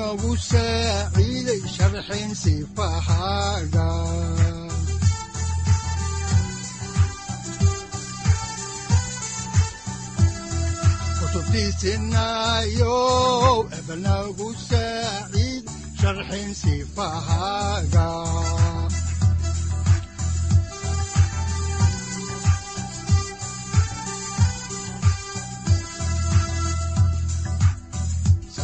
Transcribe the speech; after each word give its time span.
udanogu 0.00 0.32
saaciiday 0.48 1.60
sharxin 1.74 2.30
sifahaaga 2.42 3.88
kutubtiisinayow 12.30 13.66
ebanagu 13.78 14.48
saaciid 14.68 15.64
sharxin 16.00 16.50
sifahaaga 16.60 18.06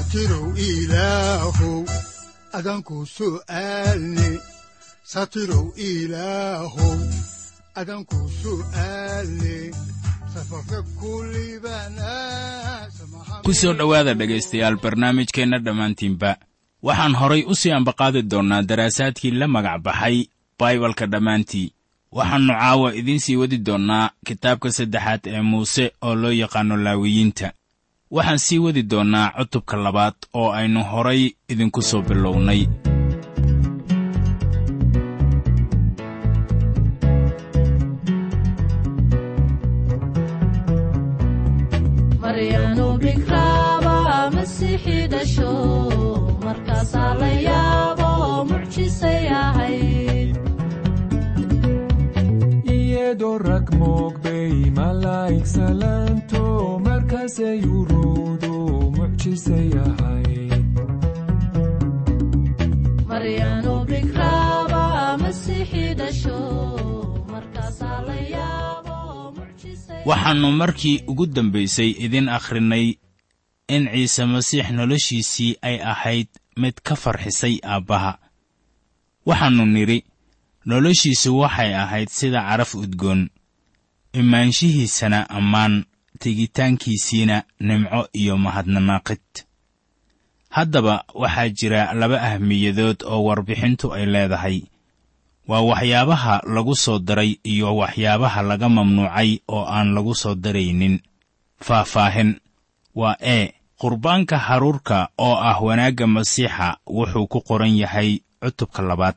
satirow 0.07 0.55
ilaahow 0.57 1.83
adanku 2.53 3.07
su'aalne 3.07 4.29
satirow 5.03 5.67
ilaahow 5.77 6.99
adanku 7.75 8.19
su'aalne 8.43 9.57
ku 13.45 13.53
soo 13.55 13.73
dhowaada 13.73 14.15
dhegaystayaal 14.15 14.77
barnaamijkeenna 14.77 15.59
dhammaantiinba. 15.59 16.37
Waxaan 16.83 17.15
horay 17.21 17.43
u 17.49 17.55
sii 17.55 17.73
ambaqaadi 17.73 18.23
doonnaa 18.23 18.63
daraasaadkii 18.63 19.31
la 19.31 19.49
magac 19.49 19.83
baxay 19.83 20.29
baibalka 20.59 21.07
dhammaantii. 21.07 21.73
Waxaannu 22.13 22.53
caawa 22.61 22.95
idiin 22.95 23.21
sii 23.21 23.37
wadi 23.37 23.59
doonnaa 23.59 24.11
kitaabka 24.27 24.71
saddexaad 24.73 25.21
ee 25.27 25.41
muuse 25.41 25.93
oo 26.03 26.15
loo 26.15 26.33
yaqaanno 26.33 26.77
laawiyiinta 26.77 27.53
waxaan 28.15 28.41
sii 28.47 28.59
wadi 28.65 28.83
doonnaa 28.91 29.33
cutubka 29.37 29.75
labaad 29.85 30.17
oo 30.41 30.49
aynu 30.59 30.81
horay 30.93 31.23
idinku 31.53 31.81
soo 31.89 32.03
bilownay. 32.09 32.61
Iyadoo 52.77 53.39
rag 53.47 53.67
moogbay 53.79 54.53
malaa'ig 54.77 55.45
salaanto 55.55 56.43
waxaannu 70.07 70.53
markii 70.53 71.03
ugu 71.07 71.27
dambaysay 71.27 71.91
idin 71.91 72.29
akhrinay 72.29 72.95
in 73.69 73.89
ciise 73.91 74.25
masiix 74.25 74.71
noloshiisii 74.71 75.59
ay 75.63 75.83
ahayd 75.83 76.29
mid 76.57 76.75
ka 76.83 76.95
farxisay 76.97 77.59
aabbaha 77.65 78.19
waxaannu 79.27 79.67
nidhi 79.67 80.05
noloshiisu 80.67 81.39
waxay 81.39 81.75
ahayd 81.75 82.09
sida 82.09 82.41
caraf 82.49 82.75
udgoon 82.75 83.31
imaanshihiisana 84.13 85.27
ammaan 85.31 85.85
tegitaankiisiina 86.23 87.37
nimco 87.61 88.01
iyo 88.21 88.35
mahadnanaaqid 88.45 89.25
haddaba 90.57 91.05
waxaa 91.15 91.49
jira 91.59 91.83
laba 92.01 92.19
ahmiyadood 92.29 92.99
oo 93.13 93.21
warbixintu 93.29 93.87
ay 93.97 94.07
leedahay. 94.07 94.59
Waa 95.49 95.61
waxyaabaha 95.71 96.35
lagu 96.55 96.75
soo 96.85 96.99
daray 96.99 97.39
iyo 97.53 97.77
waxyaabaha 97.77 98.41
laga 98.43 98.69
mamnuucay 98.69 99.31
oo 99.49 99.65
aan 99.77 99.95
lagu 99.95 100.15
soo 100.15 100.35
daraynin. 100.35 101.01
Faahfaahin. 101.67 102.31
Waa 102.95 103.17
ee 103.21 103.53
qurbaanka 103.81 104.39
haruurka 104.39 104.99
oo 105.19 105.37
ah 105.51 105.59
wanaagga 105.67 106.07
masiixa 106.07 106.77
wuxuu 106.97 107.27
ku 107.33 107.41
qoran 107.49 107.77
yahay 107.83 108.11
cutubka 108.43 108.83
labaad. 108.83 109.15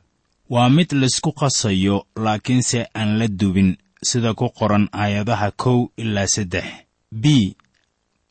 Waa 0.50 0.68
mid 0.76 0.92
laysku 0.92 1.32
qasayo 1.32 2.06
laakiinse 2.16 2.86
aan 2.94 3.18
la 3.18 3.26
dubin. 3.28 3.76
Sida 4.02 4.34
ku 4.34 4.48
qoran 4.58 4.88
aayadaha 4.92 5.50
kow 5.62 5.78
ilaa 5.96 6.26
saddex 6.34 6.64
b 7.12 7.54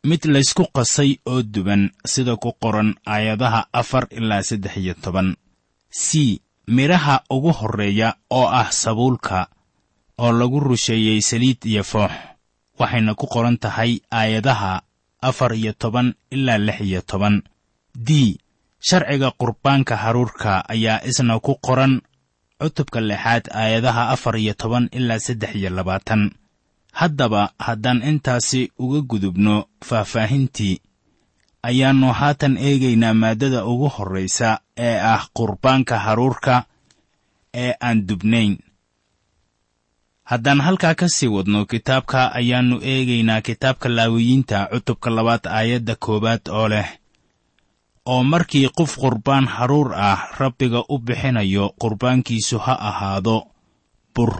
mid 0.07 0.23
laysku 0.25 0.63
qasay 0.71 1.19
oo 1.27 1.43
duban 1.43 1.91
sida 2.05 2.35
ku 2.39 2.55
qoran 2.55 2.95
aayadaha 3.05 3.67
afar 3.73 4.07
ilaa 4.11 4.41
saddex 4.43 4.77
iyo 4.77 4.93
toban. 4.95 5.35
C 5.91 6.39
midhaha 6.67 7.23
ugu 7.29 7.51
horreeya 7.51 8.15
oo 8.31 8.47
ah 8.47 8.71
sabuulka 8.71 9.47
oo 10.17 10.31
lagu 10.31 10.59
rusheeyey 10.59 11.19
saliid 11.21 11.59
iyo 11.67 11.83
foox. 11.83 12.11
Waxayna 12.79 13.15
ku 13.19 13.27
qoran 13.27 13.57
tahay 13.59 13.99
aayadaha 14.11 14.81
afar 15.21 15.51
iyo 15.59 15.73
toban 15.75 16.15
ilaa 16.31 16.57
lix 16.57 16.79
iyo 16.81 17.01
toban. 17.03 17.43
D 17.95 18.39
sharciga 18.79 19.31
qurbaanka 19.35 19.95
haruurka 19.99 20.63
ayaa 20.71 21.03
isna 21.03 21.35
ku 21.43 21.59
qoran 21.59 21.99
cutubka 22.55 23.03
lixaad 23.03 23.51
aayadaha 23.51 24.09
afar 24.15 24.39
iyo 24.39 24.53
toban 24.55 24.87
ilaa 24.95 25.19
saddex 25.19 25.51
iyo 25.59 25.69
labaatan 25.69 26.31
haddaba 26.91 27.51
haddaan 27.59 28.01
intaasi 28.03 28.71
uga 28.79 29.01
gudubno 29.01 29.65
faahfaahintii 29.85 30.81
ayaannu 31.63 32.13
haatan 32.13 32.57
eegaynaa 32.57 33.13
maaddada 33.13 33.65
ugu 33.65 33.89
horraysa 33.89 34.59
ee 34.77 34.99
ah 35.13 35.27
qurbaanka 35.37 35.99
haruurka 35.99 36.63
ee 37.53 37.73
aan 37.81 38.07
dubnayn. 38.07 38.57
Haddaan 40.23 40.61
halkaa 40.61 40.95
ka 40.95 41.07
sii 41.09 41.27
wadno 41.27 41.65
kitaabka 41.65 42.31
ayaannu 42.39 42.77
eegaynaa 42.91 43.41
kitaabka 43.41 43.89
laawiyiinta 43.89 44.67
cutubka 44.71 45.09
labaad 45.09 45.45
aayadda 45.47 45.95
koowaad 45.95 46.41
oo 46.59 46.67
leh 46.69 46.89
oo 48.05 48.23
markii 48.23 48.69
qof 48.77 48.97
qurbaan 49.01 49.45
haruur 49.47 49.93
ah 49.95 50.19
rabbiga 50.39 50.83
u 50.89 50.97
bixinayo 50.99 51.65
qurbaankiisu 51.81 52.57
ha 52.65 52.73
ahaado 52.89 53.37
bur 54.15 54.33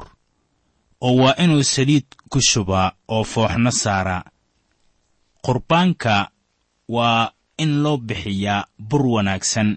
oo 1.02 1.16
waa 1.22 1.36
inuu 1.44 1.64
saliid 1.64 2.06
ku 2.32 2.40
shubaa 2.50 2.92
oo 3.08 3.24
fooxna 3.24 3.72
saaraa 3.72 4.24
qurbaanka 5.46 6.16
waa 6.96 7.32
in 7.64 7.72
loo 7.84 7.98
bixiyaa 7.98 8.68
bur 8.90 9.04
wanaagsan. 9.14 9.70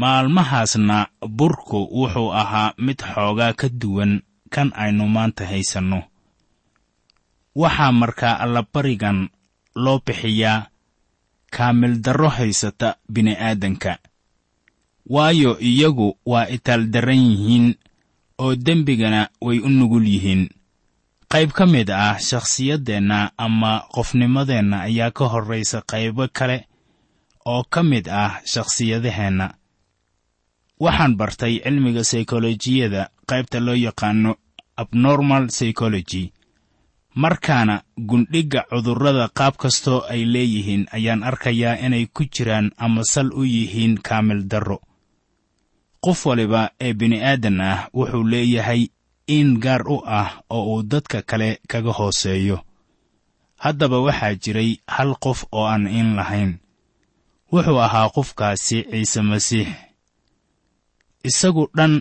Maalmahaasna 0.00 1.06
burku 1.28 1.78
wuxuu 1.98 2.32
ahaa 2.32 2.72
mid 2.78 2.98
xoogaa 3.14 3.52
ka 3.60 3.68
duwan 3.80 4.12
kan 4.54 4.72
aynu 4.82 5.04
maanta 5.14 5.44
haysanno. 5.46 6.00
Waxaa 7.56 7.92
markaa 7.92 8.34
allabarigan 8.44 9.28
loo 9.84 9.98
bixiyaa 10.06 10.66
kaamil 11.56 11.94
darro 12.04 12.28
haysata 12.28 12.96
bini'aadanka. 13.12 13.92
Waayo 15.14 15.58
iyagu 15.60 16.08
waa 16.26 16.46
itaaldarran 16.48 17.18
yihiin 17.30 17.66
oo 18.42 18.52
dembigana 18.66 19.20
way 19.46 19.58
u 19.58 19.68
nugul 19.78 20.06
yihiin. 20.14 20.42
Qayb 21.32 21.50
ka 21.56 21.64
mid 21.66 21.88
ah 21.90 22.18
shakhsiyaddeenna 22.28 23.18
ama 23.44 23.72
qofnimadeenna 23.94 24.76
ayaa 24.88 25.10
ka 25.16 25.24
horraysa 25.32 25.78
qaybo 25.90 26.24
kale 26.38 26.58
oo 27.52 27.62
ka 27.72 27.80
mid 27.82 28.06
ah 28.22 28.32
shakhsiyadaheenna. 28.52 29.46
Waxaan 30.84 31.14
bartay 31.20 31.54
cilmiga 31.64 32.02
saykolojiyada 32.10 33.02
qaybta 33.28 33.58
loo 33.66 33.74
yaqaano 33.86 34.30
abnormal 34.82 35.44
psychology. 35.54 36.24
Markaana 37.14 37.82
gundhigga 38.08 38.60
cudurrada 38.70 39.28
qaab 39.38 39.54
kastoo 39.62 40.00
ay 40.12 40.22
leeyihiin 40.32 40.84
ayaan 40.96 41.22
arkayaa 41.30 41.76
inay 41.86 42.06
ku 42.14 42.24
jiraan 42.34 42.70
ama 42.84 43.04
sal 43.04 43.28
u 43.32 43.42
yihiin 43.44 43.94
kaamil 44.06 44.40
darro 44.50 44.78
qof 46.04 46.20
waliba 46.28 46.62
ee 46.84 46.92
bini'aadan 47.00 47.58
ah 47.70 47.78
wuxuu 47.96 48.24
leeyahay 48.32 48.82
in 49.36 49.48
gaar 49.64 49.82
u 49.94 49.96
ah 50.20 50.30
oo 50.56 50.64
uu 50.74 50.82
dadka 50.90 51.18
kale 51.22 51.48
kaga 51.70 51.92
hooseeyo. 51.98 52.58
Haddaba 53.62 53.98
waxaa 54.06 54.34
jiray 54.42 54.70
hal 54.94 55.10
qof 55.24 55.38
oo 55.56 55.66
aan 55.72 55.86
in 55.98 56.08
lahayn. 56.18 56.52
Wuxuu 57.52 57.78
ahaa 57.86 58.08
qofkaasi 58.14 58.78
ciise 58.90 59.20
masiix. 59.30 59.68
Isagu 61.28 61.64
dhan 61.76 61.94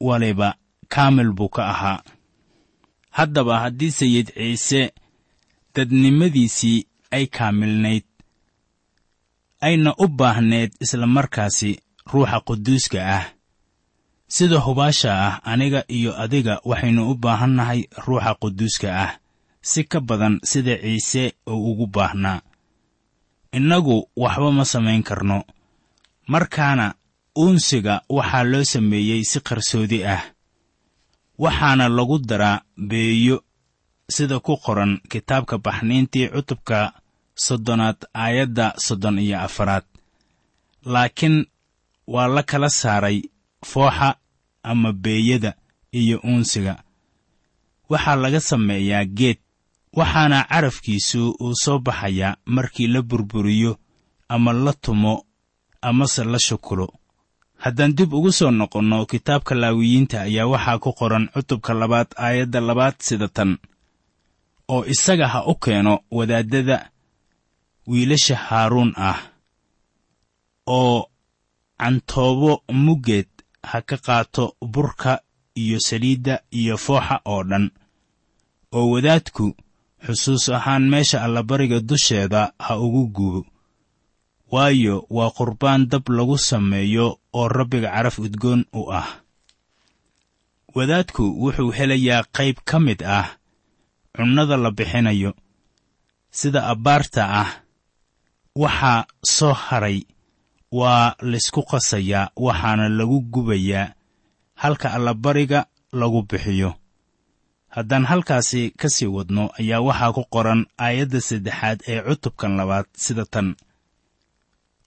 waliba 0.00 0.48
kaamil 0.88 1.30
buu 1.36 1.48
ka 1.56 1.62
ahaa. 1.72 2.00
Haddaba 3.16 3.54
haddii 3.62 3.90
sayid 3.98 4.28
ciise 4.36 4.82
dadnimadiisii 5.74 6.78
ay 7.10 7.26
kaamilnayd 7.36 8.04
ayna 9.60 9.90
u 9.98 10.08
baahneed 10.08 10.72
isla 10.80 11.06
markaasi 11.06 11.70
ruuxa 12.12 12.40
quduuska 12.46 13.00
ah. 13.18 13.24
Sida 14.28 14.58
hubaasha 14.58 15.10
ah 15.26 15.34
aniga 15.44 15.84
iyo 15.88 16.12
adiga 16.22 16.60
waxaynu 16.64 17.10
u 17.10 17.14
baahannahay 17.14 17.80
ruuxa 18.06 18.34
quduuska 18.42 18.88
ah. 19.04 19.12
Si 19.70 19.84
ka 19.84 20.00
badan 20.00 20.38
sida 20.44 20.74
ciise 20.78 21.34
uu 21.46 21.70
ugu 21.72 21.86
baahnaa 21.86 22.40
innagu 23.52 24.08
waxba 24.16 24.50
ma 24.52 24.64
samayn 24.64 25.02
karno. 25.02 25.44
Markaana 26.28 26.94
uunsiga 27.38 27.94
waxaa 28.08 28.44
loo 28.44 28.64
sameeyey 28.64 29.22
si 29.30 29.38
qarsoodi 29.40 30.04
ah. 30.14 30.22
Waxaana 31.38 31.88
lagu 31.88 32.18
daraa 32.18 32.62
beeyo 32.88 33.36
sida 34.08 34.38
ku 34.40 34.56
qoran 34.64 35.00
kitaabka 35.10 35.58
baxniintii 35.58 36.28
cutubka 36.34 36.92
soddonaad 37.34 37.98
aayadda 38.14 38.66
soddon 38.78 39.18
iyo 39.18 39.38
afaraad. 39.46 39.84
Laakiin 40.92 41.46
waa 42.06 42.26
la 42.28 42.42
kala 42.42 42.68
saaray 42.68 43.22
fooxa 43.64 44.16
ama 44.62 44.92
beeyada 44.92 45.54
iyo 45.92 46.20
uunsiga. 46.24 46.82
Waxaa 47.88 48.16
laga 48.16 48.40
sameeyaa 48.40 49.04
geed 49.04 49.38
waxaana 49.92 50.44
carafkiisu 50.50 51.30
uu 51.40 51.54
soo 51.62 51.78
baxayaa 51.78 52.36
markii 52.44 52.86
la 52.86 53.02
burburiyo 53.02 53.78
ama 54.28 54.52
la 54.52 54.72
tumo 54.72 55.24
amase 55.82 56.24
la 56.24 56.38
shukulo. 56.38 56.92
Haddaan 57.56 57.94
dib 57.96 58.12
ugu 58.12 58.32
soo 58.32 58.50
noqonno 58.50 59.06
kitaabka 59.06 59.54
laawiyiinta 59.54 60.20
ayaa 60.22 60.46
waxaa 60.46 60.78
ku 60.78 60.92
qoran 60.92 61.28
cutubka 61.34 61.74
labaad 61.74 62.06
aayadda 62.16 62.60
labaad 62.60 62.94
sida 62.98 63.28
tan 63.28 63.58
oo 64.68 64.84
isaga 64.84 65.28
ha 65.28 65.44
u 65.46 65.54
keeno 65.54 66.00
wadaaddada 66.10 66.90
wiilasha 67.86 68.36
haaruun 68.36 68.92
ah 68.96 69.18
oo 70.66 71.08
cantoobo 71.80 72.62
muggeed 72.84 73.28
ha 73.68 73.80
ka 73.88 73.96
qaato 74.06 74.44
burka 74.72 75.20
iyo 75.54 75.78
saliidda 75.80 76.34
iyo 76.50 76.76
fooxa 76.76 77.16
oo 77.24 77.42
dhan. 77.50 77.70
Oo 78.76 78.90
wadaadku 78.94 79.46
xusuus 80.06 80.48
ahaan 80.48 80.84
meesha 80.92 81.22
allabariga 81.24 81.80
dusheeda 81.80 82.52
ha 82.58 82.72
ugu 82.78 83.06
gubo. 83.16 83.40
Waayo 84.52 85.06
waa 85.10 85.30
qurbaan 85.30 85.88
dab 85.90 86.08
lagu 86.08 86.38
sameeyo 86.38 87.18
oo 87.32 87.48
rabbiga 87.48 87.90
caraf 87.94 88.18
udgoon 88.18 88.64
u 88.72 88.82
ah. 88.92 89.08
Wadaadku 90.74 91.24
wuxuu 91.42 91.70
helayaa 91.78 92.22
qayb 92.36 92.56
ka 92.68 92.76
mid 92.80 93.00
ah 93.02 93.28
cunnada 94.16 94.56
la 94.56 94.70
bixinayo 94.70 95.32
sida 96.30 96.60
abbaarta 96.72 97.22
ah. 97.42 97.50
Waxaa 98.56 99.06
soo 99.36 99.52
haray 99.52 99.98
waa 100.72 101.14
laysku 101.20 101.62
qasayaa 101.62 102.30
waxaana 102.36 102.88
lagu 102.88 103.20
gubayaa 103.20 103.92
halka 104.54 104.92
allabariga 104.92 105.66
lagu 105.92 106.22
bixiyo. 106.22 106.74
Haddaan 107.68 108.04
halkaasi 108.04 108.70
ka 108.70 108.88
sii 108.88 109.06
wadno 109.06 109.50
ayaa 109.60 109.80
waxaa 109.80 110.12
ku 110.12 110.24
qoran 110.34 110.66
aayadda 110.78 111.20
saddexaad 111.20 111.78
ee 111.88 112.00
cutubkan 112.02 112.56
labaad 112.56 112.86
sida 112.96 113.24
tan. 113.24 113.54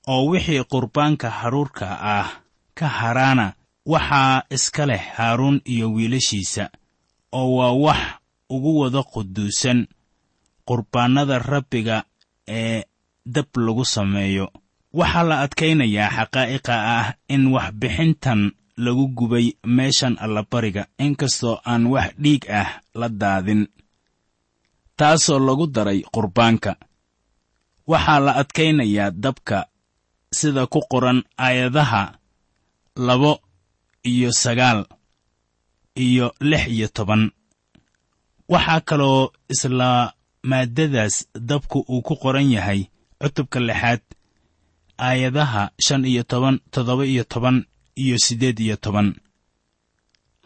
Oo 0.07 0.25
wixii 0.31 0.63
qurbaanka 0.63 1.29
haruurka 1.29 1.85
ah 2.01 2.29
ka 2.73 2.87
haraana 2.87 3.53
waxaa 3.85 4.43
iska 4.49 4.85
leh 4.85 5.03
haaruun 5.17 5.61
iyo 5.65 5.91
wiilashiisa 5.93 6.69
oo 7.31 7.55
waa 7.57 7.71
wax 7.85 8.01
ugu 8.49 8.79
wada 8.79 9.03
quduusan 9.03 9.87
qurbaannada 10.67 11.39
rabbiga 11.39 12.03
ee 12.47 12.83
dab 13.25 13.45
lagu 13.55 13.85
sameeyo 13.85 14.49
waxaa 14.97 15.23
la 15.29 15.35
adkaynayaa 15.45 16.09
xaqaa'iqa 16.17 16.73
ah 16.97 17.07
in 17.33 17.43
waxbixintan 17.55 18.41
lagu 18.83 19.05
gubay 19.17 19.47
meeshan 19.77 20.15
allabariga 20.23 20.83
inkastoo 21.05 21.55
aan 21.71 21.83
wax 21.93 22.09
dhiig 22.23 22.43
ah 22.61 22.69
la 22.99 23.07
daadin. 23.21 23.61
Taasoo 24.97 25.39
lagu 25.47 25.65
daray 25.75 25.99
qurbaanka. 26.13 26.71
Waxaa 27.91 28.19
la 28.25 28.31
adkaynayaa 28.41 29.11
dabka 29.23 29.57
sida 30.37 30.63
ku 30.73 30.79
qoran 30.91 31.19
aayadaha 31.45 32.03
labo 33.07 33.31
iyo 34.11 34.31
sagaal 34.43 34.85
iyo 36.05 36.27
lix 36.49 36.63
iyo 36.75 36.87
toban. 36.87 37.23
Waxaa 38.49 38.81
kaloo 38.89 39.31
isla 39.53 40.13
maaddadaas 40.49 41.15
dabku 41.49 41.79
uu 41.93 42.01
ku 42.07 42.15
qoran 42.23 42.47
yahay 42.55 42.81
cutubka 43.21 43.59
lixaad 43.59 44.01
aayadaha 45.07 45.63
shan 45.85 46.03
iyo 46.11 46.23
toban 46.31 46.55
toddoba 46.73 47.03
iyo 47.13 47.23
toban 47.23 47.57
iyo 48.03 48.15
siddeed 48.25 48.59
iyo 48.59 48.75
toban. 48.83 49.07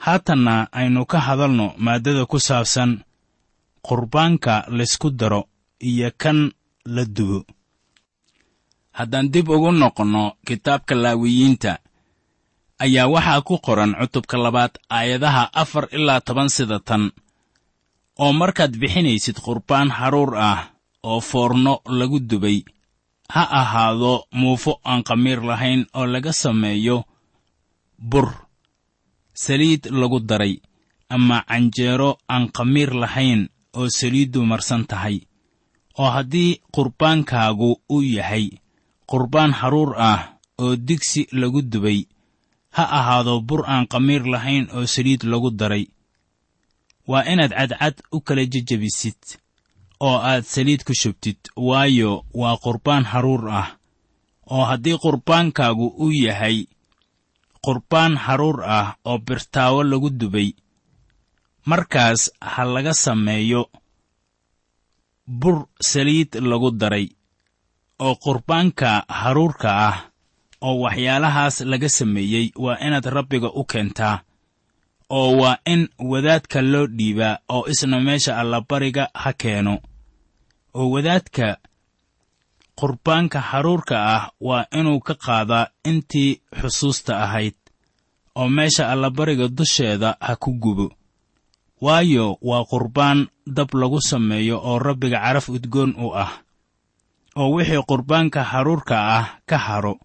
Haatanna 0.03 0.55
aynu 0.71 1.05
ka 1.11 1.19
hadalno 1.27 1.67
maaddada 1.85 2.25
ku 2.31 2.37
saabsan 2.39 2.91
qurbaanka 3.87 4.53
laysku 4.77 5.09
daro 5.19 5.41
iyo 5.89 6.11
kan 6.21 6.51
la 6.85 7.03
dubo. 7.05 7.39
Haddaan 8.97 9.27
dib 9.33 9.49
ugu 9.49 9.71
noqonno 9.71 10.23
kitaabka 10.47 10.93
laawiyiinta 11.03 11.71
ayaa 12.83 13.07
waxaa 13.13 13.41
ku 13.47 13.55
qoran 13.65 13.91
cutubka 13.99 14.37
labaad 14.45 14.73
aayadaha 14.97 15.43
afar 15.61 15.85
ilaa 15.97 16.21
toban 16.27 16.49
sida 16.55 16.79
tan 16.87 17.03
oo 18.23 18.31
markaad 18.41 18.73
bixinaysid 18.81 19.37
qurbaan 19.45 19.89
haruur 19.97 20.31
ah 20.37 20.59
oo 21.09 21.19
foorno 21.29 21.73
lagu 21.99 22.19
dubay 22.29 22.57
ha 23.33 23.43
ahaado 23.61 24.13
muufo 24.39 24.73
aan 24.89 25.01
khamiir 25.07 25.39
lahayn 25.49 25.81
oo 25.97 26.05
laga 26.13 26.33
sameeyo 26.43 26.97
bur. 27.97 28.27
Saliid 29.33 29.83
lagu 29.99 30.19
daray 30.29 30.61
ama 31.09 31.37
canjeero 31.49 32.09
aan 32.33 32.45
khamiir 32.55 32.91
lahayn 33.03 33.41
oo 33.77 33.87
saliiddu 33.99 34.39
marsan 34.51 34.83
tahay. 34.91 35.17
Oo 35.97 36.09
haddii 36.15 36.61
qurbaankaagu 36.75 37.69
uu 37.89 38.01
yahay 38.17 38.45
qurbaan 39.09 39.51
haruur 39.59 39.91
ah 39.97 40.21
oo 40.61 40.75
digsi 40.87 41.21
lagu 41.31 41.61
dubay 41.61 41.99
ha 42.75 42.83
ahaado 42.99 43.41
bur 43.41 43.61
aan 43.65 43.85
khamiir 43.91 44.23
lahayn 44.33 44.65
oo 44.75 44.85
saliid 44.85 45.21
lagu 45.31 45.49
daray. 45.51 45.85
Waa 47.07 47.25
inaad 47.31 47.51
cadcad 47.57 47.95
u 48.11 48.21
kala 48.21 48.45
jejebisid 48.45 49.19
oo 50.07 50.17
aad 50.29 50.43
saliid 50.53 50.81
ku 50.87 50.93
shubtid 51.01 51.39
waayo 51.67 52.11
waa 52.41 52.55
qurbaan 52.63 53.03
haruur 53.11 53.43
ah. 53.61 53.67
Oo 54.53 54.63
haddii 54.69 54.97
qurbaankaagu 55.03 55.87
uu 56.03 56.11
yahay 56.25 56.57
qurbaan 57.65 58.13
haruur 58.25 58.57
ah 58.77 58.87
oo 59.09 59.17
birtaawo 59.27 59.79
lagu 59.91 60.09
dubay 60.19 60.49
markaas 61.69 62.21
ha 62.53 62.63
laga 62.73 62.93
sameeyo 63.05 63.61
bur 65.39 65.57
saliid 65.89 66.31
lagu 66.49 66.69
daray 66.81 67.07
oo 68.05 68.15
qurbaanka 68.23 68.89
haruurka 69.19 69.69
ah 69.87 69.97
oo 70.67 70.75
waxyaalahaas 70.83 71.55
laga 71.71 71.89
sameeyey 71.99 72.45
waa 72.63 72.77
inaad 72.85 73.05
rabbiga 73.17 73.49
u 73.59 73.63
keentaa 73.71 74.15
oo 75.17 75.29
waa 75.41 75.57
in 75.73 75.81
wadaadka 76.11 76.59
loo 76.71 76.87
dhiibaa 76.97 77.35
oo 77.55 77.63
isna 77.71 77.97
meesha 78.07 78.31
allabariga 78.41 79.03
ha 79.13 79.31
keeno 79.41 79.73
oo 80.79 80.89
wadaadka 80.93 81.47
qurbaanka 82.79 83.39
haruurka 83.49 83.95
ah 84.15 84.23
waa 84.47 84.65
inuu 84.79 84.99
ka 85.07 85.13
qaadaa 85.25 85.67
intii 85.89 86.31
xusuusta 86.61 87.13
ahayd 87.25 87.55
oo 88.35 88.47
meesha 88.49 88.83
allabariga 88.91 89.47
dusheeda 89.47 90.17
ha 90.19 90.35
ku 90.35 90.51
gubo. 90.63 90.87
Waayo 91.83 92.37
waa 92.41 92.63
qurbaan 92.71 93.27
dab 93.47 93.69
lagu 93.75 93.99
sameeyo 94.01 94.55
oo 94.69 94.79
rabbiga 94.79 95.19
caraf 95.19 95.49
udgoon 95.49 95.91
u 95.99 96.07
ah 96.15 96.31
oo 97.35 97.49
wixii 97.55 97.83
qurbaanka 97.89 98.43
haruurka 98.51 98.95
ah 99.17 99.25
ka 99.49 99.57
haro 99.57 99.99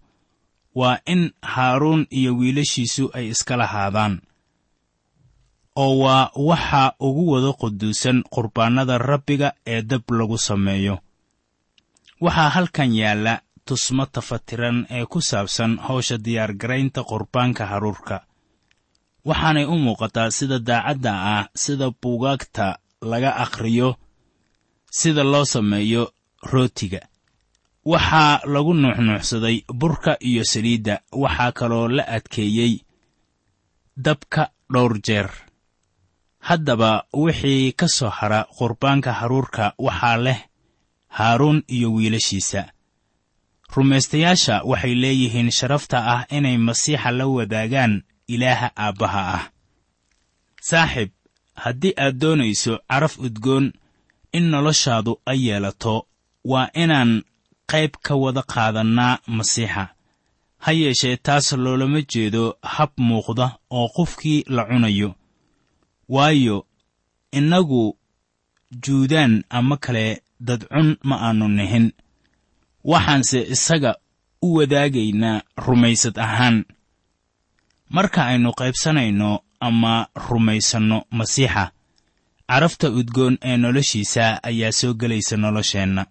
waa 0.75 0.99
in 1.05 1.31
haaruun 1.41 2.05
iyo 2.19 2.31
wiilashiisu 2.37 3.09
ay 3.17 3.25
iska 3.33 3.55
lahaadaan 3.57 4.21
oo 5.75 5.97
waa 6.03 6.31
waxa 6.35 6.93
ugu 6.99 7.31
wada 7.31 7.53
quduusan 7.53 8.23
qurbaannada 8.33 8.97
rabbiga 8.97 9.53
ee 9.67 9.81
dab 9.81 10.03
lagu 10.11 10.37
sameeyo. 10.37 10.99
Waxaa 12.21 12.49
halkan 12.49 12.91
yaalla 12.95 13.41
tusmo 13.65 14.05
tafatiran 14.05 14.85
ee 14.89 15.05
ku 15.05 15.21
saabsan 15.21 15.77
hawsha 15.77 16.17
diyaargaraynta 16.17 17.03
qurbaanka 17.03 17.65
haruurka. 17.65 18.17
Waxaanay 19.25 19.65
u 19.65 19.75
muuqataa 19.85 20.31
sida 20.31 20.59
daacadda 20.59 21.11
ah 21.35 21.45
sida 21.55 21.91
buugaagta 22.01 22.79
laga 23.01 23.31
akhriyo 23.43 23.95
sida 24.91 25.23
loo 25.23 25.45
sameeyo 25.45 26.11
rootiga. 26.51 26.99
Waxaa 27.85 28.41
lagu 28.53 28.73
nuuxnuuxsaday 28.73 29.57
burka 29.73 30.17
iyo 30.29 30.43
saliidda 30.43 31.01
waxaa 31.11 31.51
kaloo 31.51 31.87
la 31.87 32.03
adkeeyey 32.07 32.73
dabka 33.97 34.49
dhowr 34.73 34.99
jeer 35.07 35.29
haddaba 36.39 37.03
wixii 37.13 37.71
ka 37.71 37.87
soo 37.87 38.09
hara 38.09 38.45
qurbaanka 38.57 39.13
haruurka 39.13 39.73
waxaa 39.77 40.17
leh 40.17 40.39
haaruun 41.07 41.63
iyo 41.67 41.93
wiilashiisa. 41.93 42.71
Rumaystayaasha 43.75 44.61
waxay 44.63 44.95
leeyihiin 44.95 45.51
sharafta 45.51 45.97
ah 46.13 46.25
inay 46.29 46.57
masiixa 46.57 47.11
la 47.11 47.27
wadaagaan 47.27 48.03
ilaaha 48.27 48.71
aabbaha 48.77 49.21
ah. 49.37 49.43
Saaxib 50.61 51.09
haddii 51.55 51.93
aad 51.97 52.17
doonayso 52.21 52.79
caraf 52.89 53.19
udgoon 53.19 53.73
in 54.33 54.49
noloshaadu 54.49 55.21
ay 55.25 55.39
yeelato 55.47 56.07
waa 56.45 56.69
inaan 56.73 57.23
qayb 57.71 57.91
ka 58.01 58.15
wada 58.15 58.41
qaadannaa 58.41 59.19
masiixa. 59.27 59.87
Ha 60.63 60.71
yeeshee 60.71 61.17
taas 61.17 61.51
loolama 61.51 62.01
jeedo 62.01 62.57
hab 62.61 62.89
muuqda 62.97 63.47
oo 63.69 63.87
qofkii 63.95 64.43
la 64.47 64.65
cunayo 64.65 65.15
waayo 66.09 66.65
innagu 67.31 67.97
juudaan 68.83 69.43
ama 69.49 69.77
kale 69.77 70.21
dadcun 70.39 70.97
ma 71.03 71.15
aannu 71.27 71.47
nihin. 71.47 71.91
Waxaanse 72.83 73.39
isaga 73.55 73.91
u 74.41 74.55
wadaagaynaa 74.55 75.41
rumaysad 75.65 76.17
ahaan. 76.25 76.65
Marka 77.89 78.25
aynu 78.25 78.49
qaybsanayno 78.59 79.39
ama 79.59 80.07
rumaysanno 80.29 80.97
masiixa 81.17 81.71
carafta 82.49 82.87
udgoon 82.99 83.35
ee 83.49 83.57
noloshiisa 83.57 84.25
ayaa 84.49 84.71
soo 84.79 84.93
gelaysa 84.93 85.37
nolosheenna. 85.37 86.03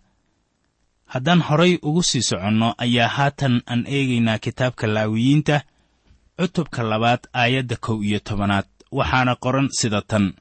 Haddaan 1.12 1.40
horay 1.48 1.78
ugu 1.82 2.02
sii 2.02 2.22
soconno 2.22 2.74
ayaa 2.84 3.08
haatan 3.16 3.54
aan 3.70 3.82
eegaynaa 3.86 4.38
kitaabka 4.38 4.86
laawiyiinta 4.86 5.56
cutubka 6.36 6.82
labaad 6.82 7.20
aayadda 7.32 7.76
kow 7.76 7.98
iyo 8.04 8.18
tobanaad 8.28 8.66
waxaana 8.92 9.36
qoran 9.36 9.68
sida 9.78 10.00
tan. 10.02 10.34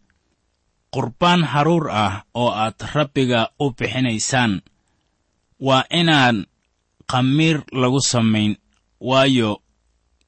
Qurbaan 0.93 1.43
haruur 1.51 1.85
ah 1.91 2.23
oo 2.33 2.49
aad 2.51 2.79
rabbiga 2.95 3.49
u 3.59 3.71
bixinaysaan. 3.77 4.61
Waa 5.59 5.83
inaan 5.99 6.45
khamiir 7.11 7.57
lagu 7.81 7.99
samayn 8.11 8.55
waayo 9.09 9.61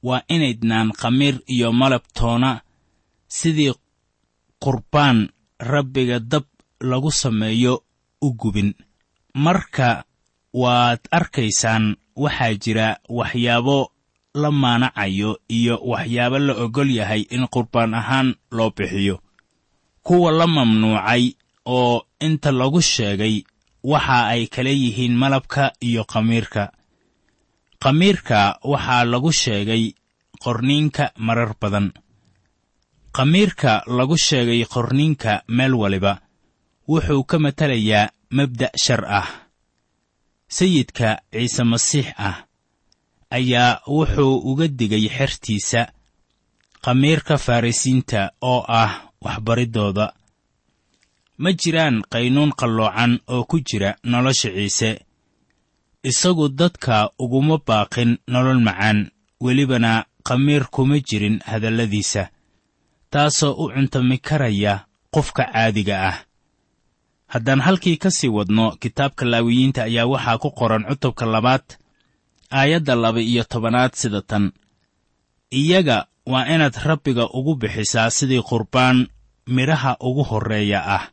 waa 0.02 0.22
inaydnaan 0.28 0.92
khamiir 1.00 1.36
iyo 1.54 1.72
malab 1.72 2.02
toona 2.18 2.60
sidii 3.28 3.72
qurbaan 4.62 5.18
rabbiga 5.72 6.18
dab 6.20 6.44
lagu 6.80 7.10
sameeyo 7.10 7.74
u 8.22 8.28
gubin. 8.40 8.74
Marka 9.34 10.04
waad 10.52 11.00
arkaysaan 11.10 11.96
waxaa 12.16 12.54
jira 12.62 12.88
waxyaabo 13.08 13.92
la 14.34 14.50
maanacayo 14.50 15.40
iyo 15.48 15.78
waxyaabo 15.82 16.38
la 16.38 16.54
oggol 16.54 16.90
yahay 16.90 17.26
in 17.30 17.46
qurbaan 17.48 17.94
ahaan 17.94 18.34
loo 18.50 18.70
bixiyo. 18.70 19.20
Kuwa 20.02 20.32
la 20.32 20.46
mamnuucay 20.46 21.34
oo 21.66 22.06
inta 22.20 22.52
lagu 22.52 22.80
sheegay 22.82 23.44
waxa 23.82 24.26
ay 24.26 24.46
kala 24.46 24.70
yihiin 24.70 25.16
malabka 25.16 25.72
iyo 25.80 26.04
khamiirka. 26.04 26.72
Khamiirka 27.82 28.58
waxaa 28.62 29.04
lagu 29.04 29.32
sheegay 29.32 29.94
qorniinka 30.42 31.12
marar 31.16 31.54
badan. 31.60 31.92
Khamiirka 33.12 33.82
lagu 33.86 34.16
sheegay 34.16 34.64
qorniinka 34.64 35.42
meel 35.48 35.74
waliba. 35.74 36.20
Wuxuu 36.88 37.24
ka 37.24 37.38
matelayaa 37.38 38.10
mabda' 38.30 38.70
shar 38.84 39.04
ah. 39.06 39.28
Sayidka 40.48 41.22
ciise 41.32 41.62
masiix 41.64 42.06
ah 42.18 42.49
ayaa 43.30 43.80
wuxuu 43.86 44.34
uga 44.50 44.66
digay 44.68 45.08
xertiisa 45.16 45.92
khamiirka 46.84 47.38
farrisiinta 47.38 48.20
oo 48.50 48.64
ah 48.82 48.92
waxbariddooda 49.24 50.06
ma 51.42 51.50
jiraan 51.60 51.96
qaynuun 52.12 52.52
qalloocan 52.60 53.12
oo 53.34 53.44
ku 53.50 53.56
jira 53.68 53.90
nolosha 54.10 54.50
ciise 54.56 54.90
isagu 56.10 56.48
dadka 56.48 57.10
uguma 57.18 57.56
baaqin 57.66 58.18
nolol 58.32 58.60
macaan 58.66 58.98
welibana 59.44 59.92
khamiir 60.26 60.64
kuma 60.74 60.96
jirin 61.08 61.40
hadalladiisa 61.50 62.22
taasoo 63.10 63.54
u 63.62 63.64
cuntami 63.74 64.18
karaya 64.18 64.74
qofka 65.14 65.44
caadiga 65.52 65.96
ah. 66.10 66.18
Haddaan 67.30 67.60
halkii 67.60 67.96
ka 67.96 68.10
sii 68.10 68.28
wadno 68.28 68.76
kitaabka 68.80 69.24
laawiyiinta 69.24 69.82
ayaa 69.82 70.06
waxaa 70.06 70.38
ku 70.38 70.50
qoran 70.50 70.84
cutubka 70.88 71.26
labaad 71.26 71.62
aayadda 72.50 72.94
laba 72.94 73.20
iyo 73.20 73.44
tobanaad 73.44 73.92
sida 73.94 74.22
tan. 74.22 74.52
Iyaga 75.50 76.06
waa 76.26 76.46
inaad 76.46 76.74
rabbiga 76.84 77.24
ugu 77.32 77.54
bixisaa 77.56 78.10
sidii 78.10 78.42
qurbaan 78.42 79.08
midhaha 79.46 79.96
ugu 80.00 80.22
horreeya 80.24 80.80
ah. 80.96 81.04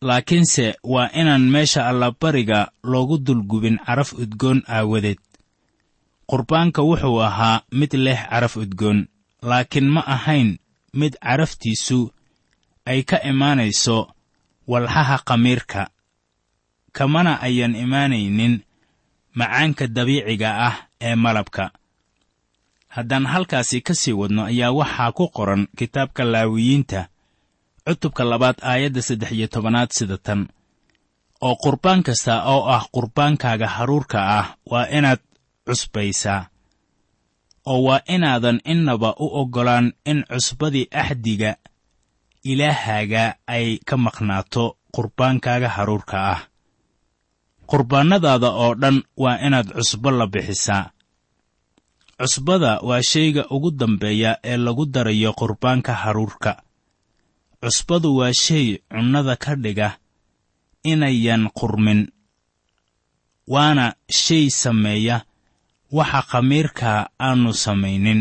Laakiinse 0.00 0.76
waa 0.84 1.10
inaan 1.12 1.50
meesha 1.50 1.88
allabariga 1.88 2.70
loogu 2.82 3.18
dulgubin 3.18 3.78
caraf 3.86 4.12
udgoon 4.12 4.62
aawadeed. 4.68 5.18
Qurbaanka 6.30 6.82
wuxuu 6.82 7.20
ahaa 7.22 7.62
mid 7.72 7.92
leh 7.94 8.20
caraf 8.30 8.56
udgoon 8.56 9.08
laakiin 9.42 9.88
ma 9.94 10.00
ahayn 10.06 10.58
mid 10.92 11.16
caraftiisu 11.24 12.12
ay 12.86 13.02
ka 13.02 13.16
imaanayso 13.30 14.12
walxaha 14.68 15.16
khamiirka. 15.26 15.90
Kamana 16.92 17.40
ayaan 17.40 17.74
imaanaynin 17.74 18.62
macaanka 19.38 19.84
dabiiciga 19.96 20.50
ah 20.68 20.76
ee 21.06 21.14
malabka. 21.24 21.64
Haddaan 22.94 23.26
halkaasi 23.32 23.78
ka 23.86 23.94
sii 24.00 24.12
wadno 24.20 24.42
ayaa 24.50 24.72
waxaa 24.78 25.12
ku 25.18 25.24
qoran 25.36 25.62
kitaabka 25.78 26.22
laawiyiinta 26.32 27.00
cutubka 27.86 28.22
labaad 28.30 28.58
aayadda 28.70 29.02
saddex 29.08 29.30
iyo 29.36 29.46
tobanaad 29.54 29.90
sida 29.96 30.16
tan. 30.26 30.40
Oo 31.46 31.54
qurbaan 31.62 32.00
kasta 32.06 32.34
oo 32.52 32.62
ah 32.76 32.84
qurbaankaaga 32.94 33.66
haruurka 33.76 34.18
ah 34.38 34.46
waa 34.70 34.86
inaad 34.96 35.20
cusbaysaa. 35.66 36.40
Oo 37.70 37.80
waa 37.86 38.00
inaadan 38.14 38.58
innaba 38.72 39.10
u 39.24 39.26
oggolaan 39.40 39.86
in 40.10 40.18
cusbadii 40.30 40.86
axdiga 41.02 41.50
ilaahaaga 42.50 43.24
ay 43.54 43.66
ka 43.88 43.96
maqnaato 44.04 44.64
qurbaankaaga 44.94 45.68
haruurka 45.76 46.16
ah 46.32 46.40
qurbaannadaada 47.70 48.48
oo 48.62 48.72
dhan 48.82 48.96
waa 49.22 49.38
inaad 49.46 49.68
cusbo 49.76 50.10
la 50.18 50.26
bixisaa. 50.26 50.90
Cusbada 52.18 52.72
waa 52.88 53.02
shayga 53.10 53.42
ugu 53.54 53.70
dambeeya 53.80 54.30
ee 54.50 54.56
lagu 54.56 54.84
darayo 54.94 55.30
qurbaanka 55.40 55.92
haruurka. 56.02 56.52
Cusbadu 57.62 58.08
waa 58.18 58.32
shay 58.42 58.66
cunnada 58.90 59.36
ka 59.36 59.52
dhiga 59.64 59.88
inayan 60.90 61.50
qurmin 61.58 62.00
waana 63.52 63.86
shay 64.22 64.44
sameeya 64.50 65.16
waxa 65.96 66.20
khamiirka 66.30 66.90
aanu 67.26 67.50
samaynin. 67.64 68.20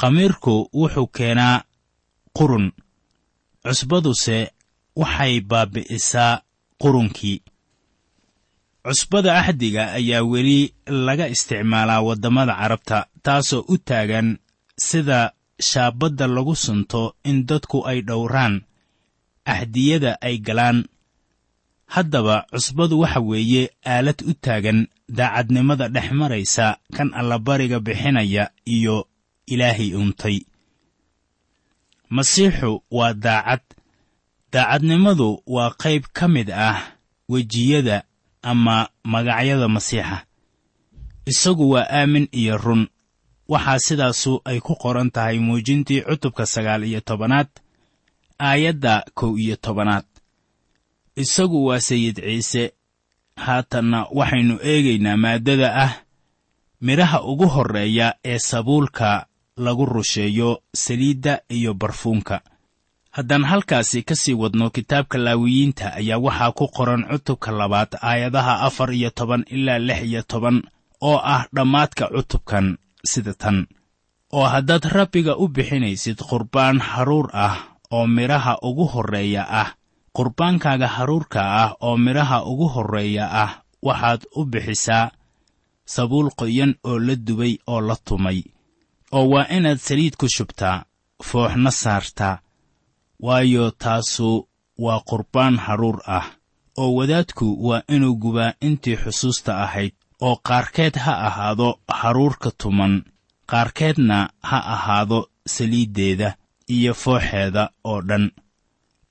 Khamiirku 0.00 0.54
wuxuu 0.78 1.06
keenaa 1.16 1.62
qurun. 2.36 2.66
Cusbaduse 3.64 4.38
waxay 5.00 5.34
baabbi'isaa 5.50 6.32
qurunkii 6.80 7.42
cusbada 8.84 9.30
axdiga 9.40 9.92
ayaa 9.98 10.22
weli 10.32 10.60
laga 11.06 11.26
isticmaalaa 11.34 12.00
waddamada 12.08 12.54
carabta 12.60 12.98
taasoo 13.22 13.64
u 13.68 13.76
taagan 13.88 14.28
sida 14.88 15.32
shaabadda 15.68 16.26
lagu 16.26 16.54
sunto 16.64 17.02
in 17.24 17.36
dadku 17.48 17.78
ay 17.90 18.00
dhowraan 18.08 18.54
ahdiyada 19.52 20.12
ay 20.28 20.36
galaan. 20.46 20.78
Haddaba 21.94 22.36
cusbadu 22.52 23.00
waxa 23.02 23.20
weeye 23.20 23.62
aalad 23.92 24.18
u 24.30 24.32
taagan 24.44 24.78
daacadnimada 25.18 25.86
dhex 25.94 26.08
maraysa 26.20 26.66
kan 26.96 27.08
allabariga 27.20 27.78
bixinaya 27.86 28.44
iyo 28.74 28.96
ilaahay 29.52 29.90
untay 30.02 30.38
masiixu 32.10 32.82
waa 32.90 33.12
daacad. 33.24 33.60
Daacadnimadu 34.52 35.42
waa 35.46 35.70
qayb 35.82 36.04
ka 36.16 36.28
mid 36.28 36.48
ah 36.68 36.78
wejiyada 37.28 37.96
ama 38.42 38.88
magacyada 39.04 39.68
masiixa. 39.68 40.24
Isagu 41.26 41.70
waa 41.70 41.86
aamin 41.90 42.28
iyo 42.32 42.56
run. 42.58 42.88
Waxaa 43.48 43.78
sidaasu 43.78 44.40
ay 44.44 44.60
ku 44.60 44.74
qoran 44.76 45.10
tahay 45.10 45.38
muujintii 45.38 46.02
cutubka 46.02 46.46
sagaal 46.46 46.84
iyo 46.84 47.00
tobanaad 47.00 47.48
aayadda 48.38 49.04
kow 49.14 49.38
iyo 49.38 49.56
tobanaad. 49.56 50.04
Isagu 51.16 51.64
waa 51.66 51.80
sayid 51.80 52.16
ciise. 52.20 52.72
Haatanna 53.36 54.06
waxaynu 54.18 54.58
eegaynaa 54.62 55.16
maaddada 55.16 55.68
ah 55.84 55.92
midhaha 56.80 57.22
ugu 57.22 57.46
horreeya 57.46 58.14
ee 58.24 58.38
sabuulka 58.38 59.26
lagu 59.56 59.84
rusheeyo 59.86 60.62
saliidda 60.74 61.40
iyo 61.48 61.74
barfuunka 61.74 62.40
haddaan 63.16 63.44
halkaasi 63.44 64.02
ka 64.02 64.14
sii 64.14 64.34
wadno 64.34 64.70
kitaabka 64.70 65.18
laawiyiinta 65.18 65.86
ayaa 66.00 66.18
waxaa 66.26 66.52
ku 66.58 66.68
qoran 66.76 67.02
cutubka 67.10 67.50
labaad 67.52 67.90
aayadaha 68.02 68.54
afar 68.66 68.90
iyo 68.92 69.10
toban 69.10 69.44
ilaa 69.50 69.78
lix 69.78 70.00
iyo 70.02 70.22
toban 70.22 70.62
oo 71.00 71.18
ah 71.34 71.46
dhammaadka 71.54 72.04
cutubkan 72.14 72.78
sida 73.10 73.34
tan. 73.34 73.66
Oo 74.32 74.44
haddaad 74.46 74.84
rabbiga 74.84 75.36
u 75.36 75.48
bixinaysid 75.48 76.18
qurbaan 76.30 76.78
haruur 76.80 77.28
ah 77.32 77.56
oo 77.90 78.06
midhaha 78.06 78.58
ugu 78.62 78.84
horreeya 78.92 79.42
ah 79.60 79.68
qurbaankaaga 80.16 80.88
haruurka 80.96 81.40
ah 81.62 81.70
oo 81.80 81.96
midhaha 81.96 82.44
ugu 82.44 82.66
horreeya 82.74 83.24
ah 83.42 83.50
waxaad 83.82 84.20
u 84.36 84.44
bixisaa 84.44 85.10
sabuul 85.84 86.28
qoyan 86.36 86.74
oo 86.84 86.98
la 86.98 87.14
dubay 87.16 87.54
oo 87.66 87.80
la 87.80 87.96
tumay 88.04 88.42
oo 89.12 89.24
waa 89.32 89.46
inaad 89.56 89.78
saliid 89.78 90.14
ku 90.20 90.28
shubtaa 90.28 90.84
fooxna 91.28 91.70
saartaa 91.70 92.38
waayo 93.20 93.70
taasu 93.70 94.48
waa 94.78 95.00
qurbaan 95.08 95.56
haruur 95.58 95.98
ah 96.06 96.26
oo 96.78 96.94
wadaadku 96.98 97.46
waa 97.68 97.82
inuu 97.88 98.14
gubaa 98.22 98.52
intii 98.60 98.96
xusuusta 99.02 99.52
ahayd 99.64 99.92
oo 100.20 100.36
qaarkeed 100.48 100.94
ha 101.04 101.12
ahaado 101.28 101.68
haruurka 102.00 102.50
tuman 102.60 102.94
qaarkeedna 103.50 104.18
ha 104.48 104.58
ahaado 104.74 105.28
saliiddeeda 105.46 106.34
iyo 106.68 106.94
fooxeeda 106.94 107.70
oo 107.84 108.00
dhan. 108.08 108.30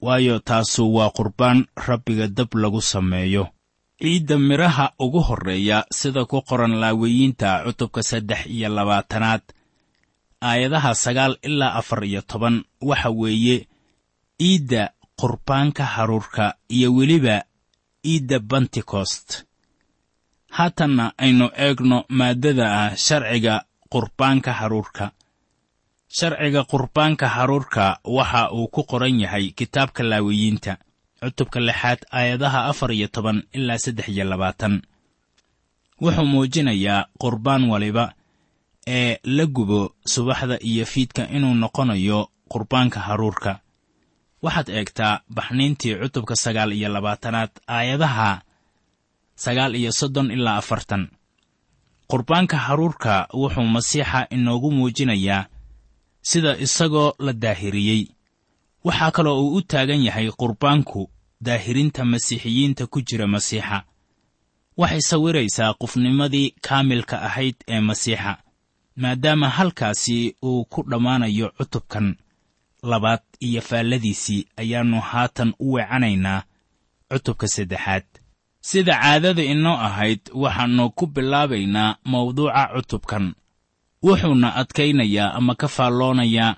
Waayo 0.01 0.39
taasu 0.39 0.93
waa 0.95 1.09
qurbaan 1.09 1.65
rabbiga 1.87 2.27
dab 2.27 2.53
lagu 2.53 2.81
sameeyo. 2.81 3.47
Ciidda 4.01 4.37
midhaha 4.37 4.91
ugu 4.99 5.19
horreeya 5.27 5.85
sida 5.91 6.25
ku 6.25 6.41
qoran 6.41 6.73
laaweyiinta 6.81 7.63
cutubka 7.65 8.03
saddex 8.03 8.45
iyo 8.45 8.69
labaatanaad 8.69 9.41
aayadaha 10.41 10.95
sagaal 10.95 11.33
ilaa 11.41 11.73
afar 11.79 12.03
iyo 12.05 12.21
toban 12.21 12.63
waxa 12.81 13.09
weeye 13.09 13.67
iidda 14.41 14.91
qurbaanka 15.19 15.83
haruurka 15.85 16.55
iyo 16.69 16.93
weliba 16.95 17.43
iidda 18.05 18.39
bentekost 18.39 19.43
haatanna 20.57 21.13
aynu 21.17 21.49
eegno 21.65 21.97
maaddada 22.09 22.65
ah 22.81 22.95
sharciga 22.95 23.65
qurbaanka 23.93 24.51
haruurka. 24.53 25.11
Sharciga 26.17 26.63
qurbaanka 26.63 27.27
haruurka 27.35 27.99
waxa 28.03 28.51
uu 28.51 28.67
ku 28.67 28.83
qoran 28.83 29.19
yahay 29.19 29.51
kitaabka 29.57 30.03
laawiyiinta 30.03 30.77
cutubka 31.19 31.59
lixaad 31.59 31.99
aayadaha 32.11 32.65
afar 32.71 32.91
iyo 32.91 33.07
toban 33.07 33.43
ilaa 33.53 33.77
saddex 33.77 34.07
iyo 34.07 34.23
labaatan. 34.25 34.81
Wuxuu 36.01 36.25
muujinayaa 36.25 37.07
qurbaan 37.21 37.63
waliba 37.69 38.13
ee 38.87 39.17
la 39.23 39.45
gubo 39.45 39.95
subaxda 40.05 40.57
iyo 40.61 40.85
fiidka 40.85 41.27
inuu 41.35 41.53
noqonayo 41.55 42.19
qurbaanka 42.51 42.99
haruurka 42.99 43.59
waxaad 44.43 44.69
eegtaa 44.69 45.21
baxniintii 45.35 45.95
cutubka 46.01 46.35
sagaal 46.35 46.71
iyo 46.73 46.89
labaatanaad 46.89 47.51
aayadaha 47.67 48.41
sagaal 49.35 49.75
iyo 49.75 49.91
soddon 49.91 50.31
ilaa 50.31 50.57
afartan. 50.57 51.03
Qurbaanka 52.11 52.57
haruurka 52.57 53.27
wuxuu 53.33 53.63
masiixa 53.75 54.27
inoogu 54.35 54.71
muujinayaa 54.71 55.45
sida 56.21 56.57
isagoo 56.65 57.13
la 57.19 57.33
daahiriyey. 57.33 58.01
Waxaa 58.83 59.11
kaloo 59.11 59.39
uu 59.43 59.55
u 59.55 59.61
taagan 59.61 60.03
yahay 60.07 60.31
qurbaanku 60.31 61.01
daahirinta 61.41 62.05
masiixiyiinta 62.05 62.87
ku 62.87 63.01
jira 63.07 63.27
masiixa. 63.27 63.77
Waxay 64.77 65.01
sawiraysaa 65.09 65.73
qofnimadii 65.81 66.47
kaamilka 66.65 67.15
ahayd 67.27 67.55
ee 67.67 67.79
masiixa 67.89 68.37
maadaama 69.01 69.49
halkaasi 69.49 70.35
uu 70.43 70.65
ku 70.65 70.79
dhammaanayo 70.89 71.47
cutubkan 71.57 72.15
labaad 72.91 73.23
iyo 73.47 73.61
faalladiisii 73.61 74.47
ayaannu 74.61 74.99
haatan 75.09 75.53
u 75.59 75.73
weecanaynaa 75.73 76.43
cutubka 77.09 77.47
saddexaad. 77.47 78.05
Sida 78.61 78.93
caadada 79.01 79.43
inoo 79.53 79.77
ahayd 79.87 80.21
waxaannu 80.33 80.89
ku 80.97 81.07
bilaabaynaa 81.07 81.95
mawduuca 82.11 82.63
cutubkan. 82.75 83.25
Wuxuuna 84.03 84.55
adkaynayaa 84.61 85.33
ama 85.37 85.53
ka 85.55 85.67
faalloonayaa 85.67 86.55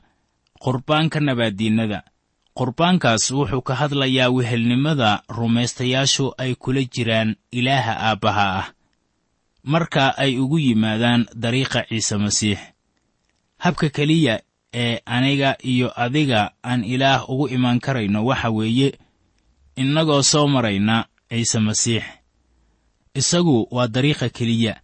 qurbaanka 0.64 1.20
nabaaddiinnada. 1.20 2.00
Qurbaankaas 2.58 3.32
wuxuu 3.32 3.62
ka 3.68 3.74
hadlayaa 3.82 4.30
wehelnimada 4.36 5.10
rumaystayaashu 5.38 6.26
ay 6.38 6.56
kula 6.56 6.84
jiraan 6.94 7.36
ilaaha 7.52 7.94
aabbaha 8.08 8.46
ah. 8.60 8.68
Marka 9.64 10.18
ay 10.18 10.38
ugu 10.44 10.58
yimaadaan 10.60 11.22
dariiqa 11.36 11.84
ciise 11.90 12.18
masiix 12.18 12.60
habka 13.58 13.90
keliya 13.90 14.40
ee 14.74 15.00
aniga 15.06 15.56
iyo 15.64 15.92
adiga 16.02 16.52
aan 16.64 16.84
ilaah 16.84 17.30
ugu 17.30 17.48
imaan 17.48 17.80
karayno 17.80 18.26
waxa 18.26 18.50
weeye 18.50 19.00
innagoo 19.76 20.22
soo 20.24 20.48
marayna 20.48 21.06
ciise 21.30 21.60
masiix. 21.60 22.04
Isagu 23.14 23.68
waa 23.72 23.88
dariiqa 23.88 24.30
keliya. 24.30 24.82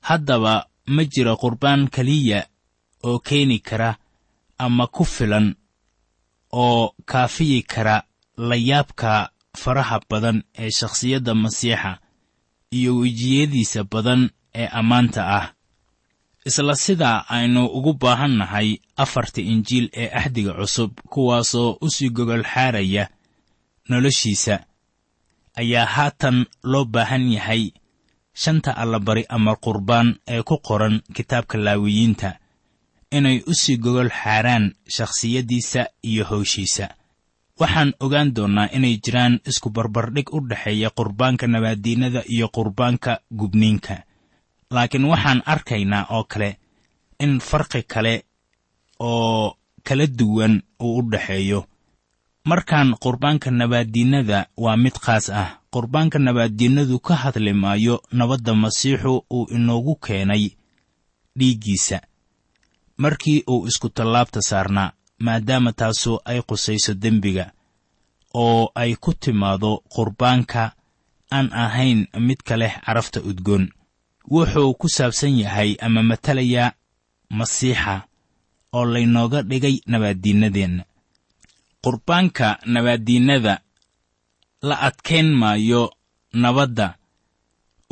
Haddaba 0.00 0.66
ma 0.86 1.04
jira 1.04 1.36
qurbaan 1.36 1.88
keliya 1.88 2.46
oo 3.02 3.18
keeni 3.18 3.58
kara 3.58 3.96
ama 4.58 4.86
ku 4.86 5.04
filan 5.04 5.54
oo 6.52 6.94
kaafiyi 7.04 7.62
kara 7.62 8.02
layaabka 8.36 9.30
faraha 9.56 10.00
badan 10.10 10.42
ee 10.58 10.70
shakhsiyadda 10.70 11.34
masiixa 11.34 11.98
iyo 12.70 12.96
wejiyadiisa 12.96 13.84
badan 13.84 14.30
ee 14.54 14.66
ammaanta 14.66 15.22
ah 15.38 15.46
isla 16.44 16.74
sidaa 16.76 17.24
aynu 17.28 17.66
ugu 17.66 17.92
baahan 18.02 18.34
nahay 18.40 18.68
afarta 18.96 19.40
injiil 19.40 19.86
ee 20.02 20.08
axdiga 20.20 20.52
cusub 20.54 20.92
kuwaasoo 21.12 21.78
u 21.80 21.90
sii 21.90 22.10
gogol 22.10 22.42
xaaraya 22.54 23.08
noloshiisa 23.88 24.54
ayaa 25.60 25.86
haatan 25.86 26.46
loo 26.62 26.84
baahan 26.84 27.32
yahay 27.32 27.70
shanta 28.42 28.76
allabari 28.82 29.24
ama 29.28 29.56
qurbaan 29.64 30.08
ee 30.34 30.42
ku 30.42 30.56
qoran 30.68 31.00
kitaabka 31.16 31.58
laawiyiinta 31.58 32.30
inay 33.16 33.42
u 33.46 33.54
sii 33.54 33.76
gogol 33.76 34.10
xaaraan 34.22 34.64
shakhsiyaddiisa 34.96 35.86
iyo 36.02 36.24
howshiisa. 36.30 36.86
Waxaan 37.60 37.92
ogaan 38.00 38.34
doonnaa 38.36 38.68
inay 38.76 38.96
jiraan 39.04 39.40
isku 39.50 39.68
barbardhig 39.70 40.28
u 40.32 40.40
dhexeeya 40.48 40.90
qurbaanka 40.98 41.46
nabaaddiinnada 41.46 42.22
iyo 42.34 42.48
qurbaanka 42.56 43.12
gubniinka 43.38 43.96
laakiin 44.70 45.04
waxaan 45.04 45.42
arkaynaa 45.46 46.06
oo 46.10 46.24
kale 46.24 46.58
in 47.20 47.40
farqi 47.40 47.82
kale 47.82 48.24
oo 49.00 49.56
kala 49.82 50.06
duwan 50.06 50.62
uu 50.82 50.98
u 50.98 51.02
dhexeeyo 51.10 51.60
markaan 52.44 52.94
qurbaanka 53.02 53.50
nabaaddiinnada 53.50 54.46
waa 54.56 54.76
mid 54.76 54.96
khaas 55.04 55.30
ah. 55.30 55.50
Qurbaanka 55.74 56.18
nabaaddiinnadu 56.18 56.98
ka 56.98 57.14
hadli 57.14 57.52
maayo 57.52 58.02
nabadda 58.12 58.54
masiixu 58.54 59.24
uu 59.30 59.46
inoogu 59.54 59.94
keenay 59.96 60.50
dhiiggiisa. 61.38 62.00
Markii 62.96 63.44
uu 63.48 63.66
isku 63.66 63.88
tallaabta 63.88 64.40
saarnaa 64.42 64.92
maadaama 65.18 65.72
taasu 65.72 66.20
ay 66.24 66.42
qusayso 66.42 66.94
dembiga 66.94 67.52
oo 68.34 68.72
ay 68.74 68.96
ku 68.96 69.14
timaado 69.14 69.82
qurbaanka 69.94 70.72
aan 71.32 71.52
ahayn 71.52 72.06
midka 72.18 72.56
leh 72.56 72.74
carafta 72.86 73.20
udgoon 73.20 73.68
wuxuu 74.30 74.74
ku 74.80 74.86
saabsan 74.88 75.34
yahay 75.42 75.70
ama 75.86 76.02
matalayaa 76.10 76.72
masiixa 77.38 77.94
oo 78.76 78.84
laynooga 78.92 79.42
dhigay 79.50 79.76
nabaaddiinnadeenna 79.86 80.82
qurbaanka 81.84 82.46
nabaaddiinnada 82.74 83.54
la 84.68 84.76
adkayn 84.88 85.28
maayo 85.40 85.82
nabadda 86.42 86.86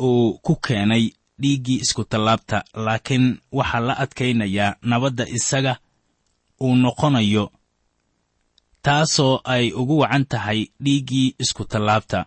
uu 0.07 0.37
ku 0.45 0.53
keenay 0.65 1.05
dhiiggii 1.41 1.79
iskutallaabta 1.83 2.57
laakiin 2.85 3.25
waxaa 3.57 3.79
la 3.87 3.93
adkaynayaa 4.03 4.75
nabadda 4.91 5.23
isaga 5.37 5.73
uu 6.63 6.75
noqonayo 6.83 7.45
taasoo 8.85 9.41
ay 9.53 9.65
ugu 9.79 9.95
wacan 10.01 10.25
tahay 10.31 10.59
dhiiggii 10.83 11.35
iskutallaabta 11.43 12.19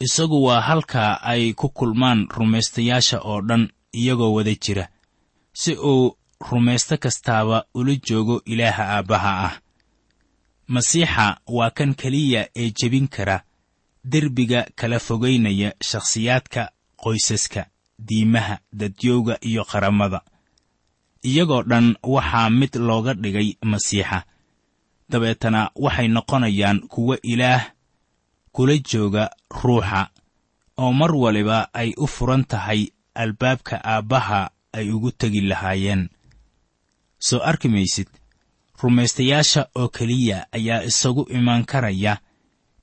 isagu 0.00 0.44
waa 0.44 0.60
halka 0.60 1.22
ay 1.22 1.52
ku 1.52 1.68
kulmaan 1.68 2.26
rumaystayaasha 2.36 3.18
oo 3.20 3.40
dhan 3.48 3.68
iyagoo 3.92 4.32
wada 4.34 4.54
jira 4.54 4.88
si 5.52 5.74
uu 5.76 6.16
rumaysto 6.50 6.96
kastaaba 6.96 7.64
ula 7.74 7.94
joogo 8.06 8.42
ilaaha 8.44 8.84
aabbaha 8.96 9.32
ah. 9.46 9.54
Masiixa 10.68 11.40
waa 11.46 11.70
kan 11.70 11.94
keliya 11.94 12.48
ee 12.56 12.70
jebin 12.70 13.08
kara 13.08 13.42
derbiga 14.04 14.60
kala 14.74 14.98
fogaynaya 14.98 15.74
shakhsiyaadka 15.88 16.62
qoysaska 17.02 17.66
diimaha 17.98 18.58
dadyowga 18.72 19.38
iyo 19.40 19.64
qaramada. 19.64 20.20
Iyagoo 21.24 21.62
dhan 21.62 21.96
waxaa 22.02 22.50
mid 22.50 22.76
looga 22.76 23.14
dhigay 23.14 23.48
masiixa. 23.62 24.24
Dabeetana 25.10 25.70
waxay 25.74 26.08
noqonayaan 26.08 26.78
kuwo 26.88 27.16
ilaah 27.22 27.62
kula 28.52 28.74
jooga 28.90 29.30
ruuxa 29.62 30.10
oo 30.78 30.92
mar 30.92 31.12
waliba 31.22 31.58
ay 31.74 31.90
u 31.96 32.06
furan 32.06 32.44
tahay 32.44 32.80
albaabka 33.14 33.76
aabbaha 33.84 34.50
ay 34.72 34.90
ugu 34.90 35.10
tegi 35.12 35.40
lahaayeen. 35.40 36.08
Soo 37.18 37.40
arki 37.50 37.68
maysid 37.68 38.08
rumaystayaasha 38.82 39.62
oo 39.78 39.88
keliya 39.88 40.46
ayaa 40.52 40.82
isagu 40.90 41.22
imaan 41.36 41.64
karaya 41.64 42.18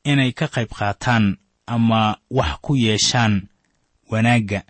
inay 0.03 0.31
ka 0.31 0.47
qayb 0.47 0.69
qaataan 0.79 1.37
ama 1.65 2.17
wax 2.37 2.51
ku 2.61 2.75
yeeshaan 2.75 3.47
wanaagga 4.11 4.61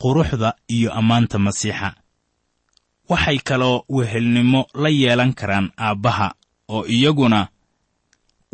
quruxda 0.00 0.54
iyo 0.68 0.92
ammaanta 0.92 1.38
masiixa. 1.38 1.94
Waxay 3.08 3.38
kaloo 3.38 3.84
wehelnimo 3.88 4.66
la 4.74 4.88
yeelan 4.88 5.32
karaan 5.34 5.70
aabbaha 5.78 6.34
oo 6.68 6.86
iyaguna 6.86 7.48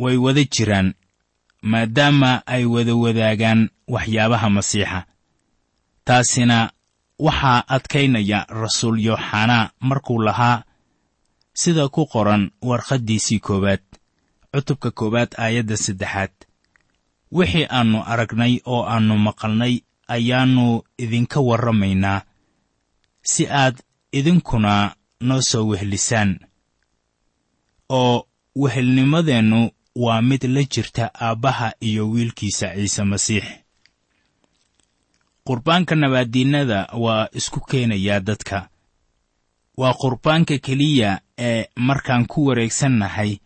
way 0.03 0.17
wada 0.25 0.45
jiraan 0.55 0.89
maadaama 1.71 2.31
ay 2.55 2.65
wada 2.75 2.95
wadaagaan 3.03 3.61
waxyaabaha 3.95 4.49
masiixa. 4.57 4.99
Taasina 6.07 6.59
waxaa 7.27 7.59
adkaynaya 7.75 8.39
rasuul 8.61 8.99
yooxanaa 9.07 9.71
markuu 9.89 10.19
lahaa 10.27 10.59
sida 11.61 11.85
ku 11.95 12.03
qoran 12.13 12.43
warqaddiisii 12.69 13.41
koowaad 13.47 13.83
cutubka 14.53 14.91
koowaad 14.99 15.31
aayadda 15.45 15.77
saddexaad. 15.85 16.33
Wixii 17.37 17.67
aannu 17.77 17.99
aragnay 18.13 18.55
oo 18.73 18.83
aannu 18.93 19.15
maqalnay 19.27 19.75
ayaannu 20.15 20.67
idinka 21.05 21.39
warramaynaa 21.49 22.19
si 23.31 23.43
aad 23.63 23.77
idinkuna 24.19 24.73
noo 25.29 25.41
soo 25.51 25.65
wehlisaan. 25.71 26.31
Oo 27.99 28.27
wehelnimadeennu 28.63 29.61
waa 29.97 30.23
mid 30.23 30.45
la 30.45 30.63
jirta 30.65 31.11
aabbaha 31.15 31.73
iyo 31.81 32.11
wiilkiisa 32.11 32.75
ciise 32.75 33.05
masiix. 33.05 33.45
Qurbaanka 35.45 35.95
nabaaddiinnada 35.95 36.89
waa 36.93 37.29
isku 37.33 37.61
keenayaa 37.61 38.21
dadka. 38.21 38.69
Waa 39.77 39.95
qurbaanka 39.95 40.59
keliya 40.59 41.21
ee 41.39 41.67
markaan 41.77 42.27
ku 42.27 42.47
wareegsannahay 42.47 43.37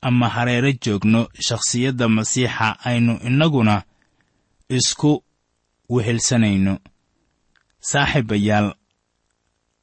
ama 0.00 0.28
hareero 0.28 0.72
joogno 0.72 1.28
shakhsiyadda 1.40 2.08
masiixa 2.08 2.76
aynu 2.84 3.18
innaguna 3.28 3.82
isku 4.68 5.24
wehelsanayno. 5.88 6.78
Saaxiibayaal 7.80 8.74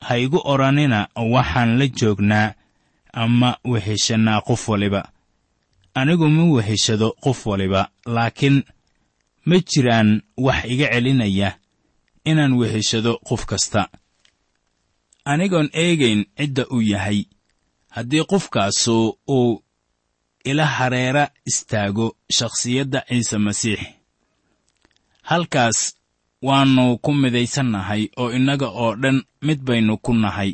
ha 0.01 0.17
igu 0.17 0.41
odhanina 0.43 1.07
waxaan 1.15 1.77
la 1.79 1.87
joognaa 1.87 2.53
ama 3.13 3.57
weheshannaa 3.65 4.41
qof 4.41 4.69
waliba 4.69 5.12
anigu 5.99 6.27
ma 6.29 6.43
weheshado 6.53 7.07
qof 7.23 7.39
waliba 7.49 7.81
laakiin 8.15 8.63
ma 9.45 9.55
jiraan 9.69 10.09
wax 10.45 10.59
iga 10.73 10.87
celinaya 10.93 11.49
inaan 12.29 12.53
weheshado 12.59 13.11
qof 13.27 13.45
kasta. 13.45 13.81
Anigoon 15.25 15.69
eegayn 15.73 16.21
cidda 16.37 16.63
uu 16.75 16.81
yahay. 16.81 17.19
Haddii 17.95 18.23
qofkaasu 18.31 19.17
uu 19.29 19.63
ila 20.49 20.65
hareera 20.65 21.29
istaago 21.45 22.17
shakhsiyadda 22.37 22.99
ciise 23.07 23.37
masiix 23.37 23.79
halkaas 25.29 25.95
waannu 26.41 26.97
ku 27.03 27.11
midaysannahay 27.13 28.03
oo 28.21 28.31
innaga 28.37 28.67
oo 28.67 28.95
dhan 29.01 29.17
mid 29.41 29.59
baynu 29.67 29.97
ku 29.97 30.13
nahay. 30.13 30.51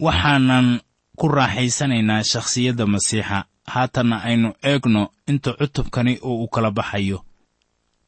Waxaanan 0.00 0.80
ku 1.18 1.28
raaxaysanaynaa 1.28 2.22
shakhsiyadda 2.32 2.86
masiixa 2.86 3.38
haatanna 3.72 4.16
aynu 4.28 4.48
eegno 4.62 5.02
inta 5.30 5.50
cutubkani 5.58 6.18
uu 6.28 6.44
u 6.44 6.48
kala 6.48 6.70
baxayo. 6.70 7.18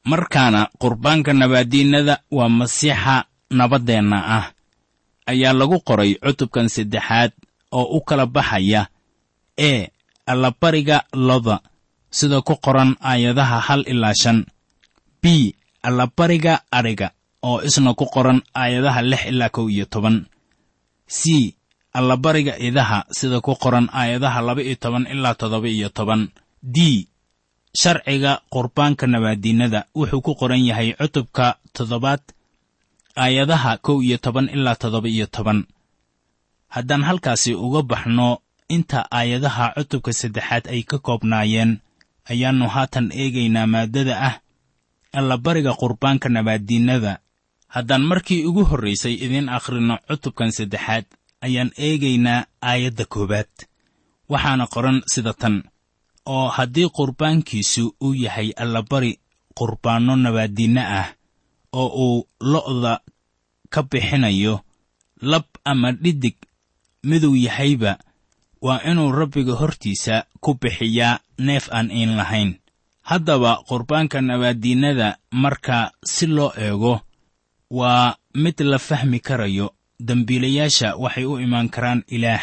Markaana 0.04 0.68
qurbaanka 0.80 1.32
nabaaddiinnada 1.32 2.14
waa 2.30 2.48
masiixa 2.48 3.24
nabaddeenna 3.50 4.18
ah 4.38 4.46
ayaa 5.26 5.52
lagu 5.52 5.78
qoray 5.88 6.14
cutubkan 6.24 6.68
saddexaad 6.68 7.32
oo 7.78 7.86
u 7.96 8.00
kala 8.08 8.26
baxaya 8.26 8.86
ee 9.58 9.88
allabariga 10.26 11.02
loda 11.12 11.56
sida 12.10 12.38
ku 12.42 12.54
qoran 12.64 12.94
aayadaha 13.10 13.58
hal 13.66 13.82
ilaa 13.92 14.14
shan 14.22 14.38
b 15.22 15.54
allabariga 15.82 16.54
adhiga 16.70 17.08
oo 17.42 17.62
isna 17.66 17.94
ku 17.98 18.06
qoran 18.14 18.42
aayadaha 18.54 19.00
lix 19.10 19.22
ilaa 19.30 19.50
kow 19.56 19.66
iyo 19.70 19.84
toban 19.92 20.16
c 21.18 21.54
allabariga 21.98 22.54
idaha 22.68 22.98
sida 23.18 23.38
ku 23.46 23.52
qoran 23.62 23.86
aayadaha 24.00 24.40
laba 24.46 24.62
iyo 24.66 24.76
toban 24.84 25.04
ilaa 25.14 25.34
toddoba 25.40 25.68
iyo 25.76 25.88
toban. 25.98 26.22
D. 26.74 27.08
Sharciga 27.80 28.32
qurbaanka 28.52 29.04
nabaaddiinnada 29.12 29.80
wuxuu 29.96 30.20
ku 30.26 30.32
qoran 30.40 30.62
yahay 30.68 30.88
cutubka 31.00 31.46
toddobaad 31.76 32.20
aayadaha 33.16 33.72
kow 33.86 33.96
iyo 34.06 34.16
toban 34.24 34.46
ilaa 34.56 34.76
toddoba 34.82 35.08
iyo 35.08 35.26
toban. 35.26 35.64
Haddaan 36.74 37.04
halkaasi 37.08 37.54
uga 37.54 37.82
baxno 37.90 38.28
inta 38.68 39.00
aayadaha 39.18 39.64
cutubka 39.76 40.12
saddexaad 40.20 40.64
ay 40.72 40.82
ka 40.90 40.98
koobnaayeen 41.06 41.72
ayaannu 42.30 42.66
haatan 42.74 43.06
eegaynaa 43.20 43.66
maaddada 43.74 44.14
ah 44.28 44.34
allabariga 45.18 45.72
qurbaanka 45.80 46.28
nabaaddiinnada. 46.36 47.12
Haddaan 47.74 48.04
markii 48.10 48.44
ugu 48.48 48.62
horraysay 48.70 49.14
idiin 49.24 49.48
akhrinno 49.56 49.96
cutubkan 50.08 50.50
saddexaad 50.58 51.04
ayaan 51.40 51.70
eegaynaa 51.76 52.46
aayadda 52.62 53.04
koowaad. 53.04 53.52
Waxaana 54.28 54.66
qoran 54.66 55.02
sida 55.12 55.32
tan 55.32 55.62
oo 56.26 56.48
haddii 56.48 56.88
qurbaankiisu 56.96 57.94
uu 58.02 58.14
yahay 58.14 58.50
allabari 58.56 59.18
qurbaanno 59.58 60.16
nabaaddiinno 60.16 60.80
ah 61.00 61.08
oo 61.72 61.88
uu 62.04 62.26
lo'da 62.40 63.00
ka 63.70 63.82
bixinayo 63.82 64.60
lab 65.22 65.44
ama 65.64 65.92
dhidig 65.92 66.36
miduu 67.02 67.36
yahayba 67.36 67.98
waa 68.62 68.80
inuu 68.90 69.12
rabbiga 69.12 69.54
hortiisa 69.54 70.24
ku 70.40 70.54
bixiyaa 70.60 71.20
neef 71.38 71.68
aan 71.72 71.90
iin 71.90 72.16
lahayn. 72.16 72.58
Haddaba 73.02 73.62
qurbaanka 73.68 74.20
nabaaddiinnada 74.20 75.18
marka 75.30 75.92
si 76.04 76.26
loo 76.26 76.50
eego 76.58 77.00
waa 77.70 78.16
mid 78.34 78.60
la 78.60 78.78
fahmi 78.78 79.20
karayo 79.20 79.74
dembiilayaasha 80.00 80.96
waxay 80.96 81.24
u 81.24 81.40
imaan 81.40 81.68
karaan 81.68 82.02
ilaah. 82.08 82.42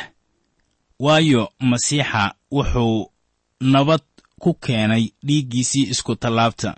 Waayo 1.00 1.50
masiixa 1.60 2.34
wuxuu 2.52 3.12
nabad 3.62 4.02
ku 4.40 4.54
keenay 4.54 5.12
dhiiggiisii 5.26 5.90
isku 5.94 6.16
tallaabta. 6.16 6.76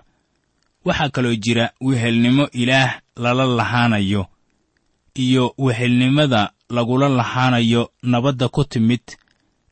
Waxaa 0.84 1.08
kaloo 1.08 1.34
jira 1.34 1.70
wehelnimo 1.80 2.48
ilaah 2.52 3.00
lala 3.16 3.44
lahaanayo 3.46 4.26
iyo 5.14 5.54
wehelnimada 5.58 6.52
lagula 6.70 7.08
lahaanayo 7.08 7.90
nabadda 8.02 8.48
ku 8.48 8.64
timid 8.64 9.00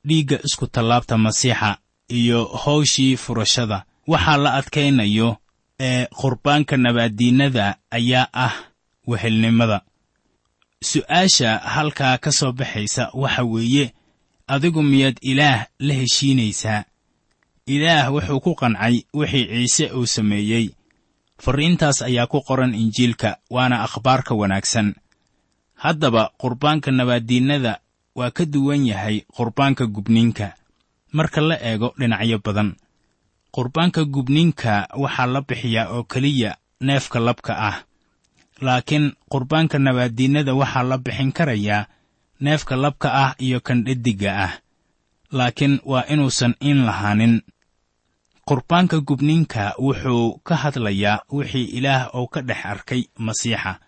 dhiigga 0.06 0.38
isku 0.44 0.66
tallaabta 0.66 1.18
masiixa 1.18 1.78
iyo 2.08 2.44
hawshii 2.44 3.16
furashada. 3.16 3.84
Waxaa 4.06 4.36
la 4.36 4.54
adkaynayo 4.54 5.36
ee 5.80 6.06
qurbaanka 6.06 6.76
nabaaddiinnada 6.76 7.76
ayaa 7.90 8.28
ah 8.32 8.54
wehelnimada 9.06 9.80
su'aasha 10.90 11.50
halkaa 11.74 12.18
ka 12.24 12.30
soo 12.38 12.52
baxaysa 12.52 13.10
waxa 13.22 13.42
weeye 13.52 13.86
adigu 14.46 14.82
miyaad 14.82 15.16
ilaah 15.30 15.66
la 15.86 15.94
heshiinaysaa. 16.00 16.84
Ilaah 17.74 18.12
wuxuu 18.14 18.40
ku 18.44 18.52
qancay 18.60 18.94
wixii 19.18 19.46
ciise 19.48 19.86
uu 19.96 20.06
sameeyey. 20.06 20.66
Farriintaas 21.42 22.02
ayaa 22.08 22.26
ku 22.32 22.38
qoran 22.48 22.74
injiilka 22.74 23.30
waana 23.50 23.82
akhbaarka 23.86 24.34
wanaagsan. 24.40 24.94
Haddaba 25.82 26.30
qurbaanka 26.40 26.90
nabaaddiinnada 26.92 27.80
waa 28.14 28.30
ka 28.30 28.44
duwan 28.44 28.86
yahay 28.86 29.24
qurbaanka 29.36 29.86
gubniinka. 29.86 30.52
Marka 31.12 31.40
la 31.40 31.56
eego 31.68 31.94
dhinacyo 31.98 32.38
badan 32.44 32.70
qurbaanka 33.54 34.04
gubniinka 34.04 34.88
waxaa 35.02 35.26
la 35.26 35.40
bixiyaa 35.40 35.88
oo 35.94 36.02
keliya 36.04 36.56
neefka 36.80 37.18
labka 37.20 37.52
ah 37.68 37.76
laakiin 38.60 39.12
qurbaanka 39.30 39.78
nabaaddiinnada 39.78 40.54
waxaa 40.54 40.82
la 40.82 40.98
bixin 40.98 41.32
karayaa 41.32 41.86
neefka 42.40 42.76
labka 42.76 43.08
ah 43.14 43.34
iyo 43.38 43.60
kan 43.60 43.84
dheddigga 43.84 44.30
ah. 44.44 44.52
Laakiin 45.32 45.80
waa 45.84 46.04
inuusan 46.12 46.54
iin 46.62 46.84
lahaanin. 46.86 47.42
Qurbaanka 48.48 49.00
gubniinka 49.00 49.74
wuxuu 49.78 50.38
ka 50.46 50.54
hadlayaa 50.56 51.24
wixii 51.32 51.64
ilaah 51.64 52.14
uu 52.14 52.28
ka 52.28 52.40
dhex 52.42 52.66
arkay 52.66 53.02
masiixa. 53.18 53.80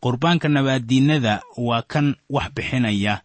Qurbaanka 0.00 0.48
nabaaddiinnada 0.48 1.42
waa 1.56 1.82
kan 1.82 2.14
wax 2.30 2.48
bixinaya 2.54 3.22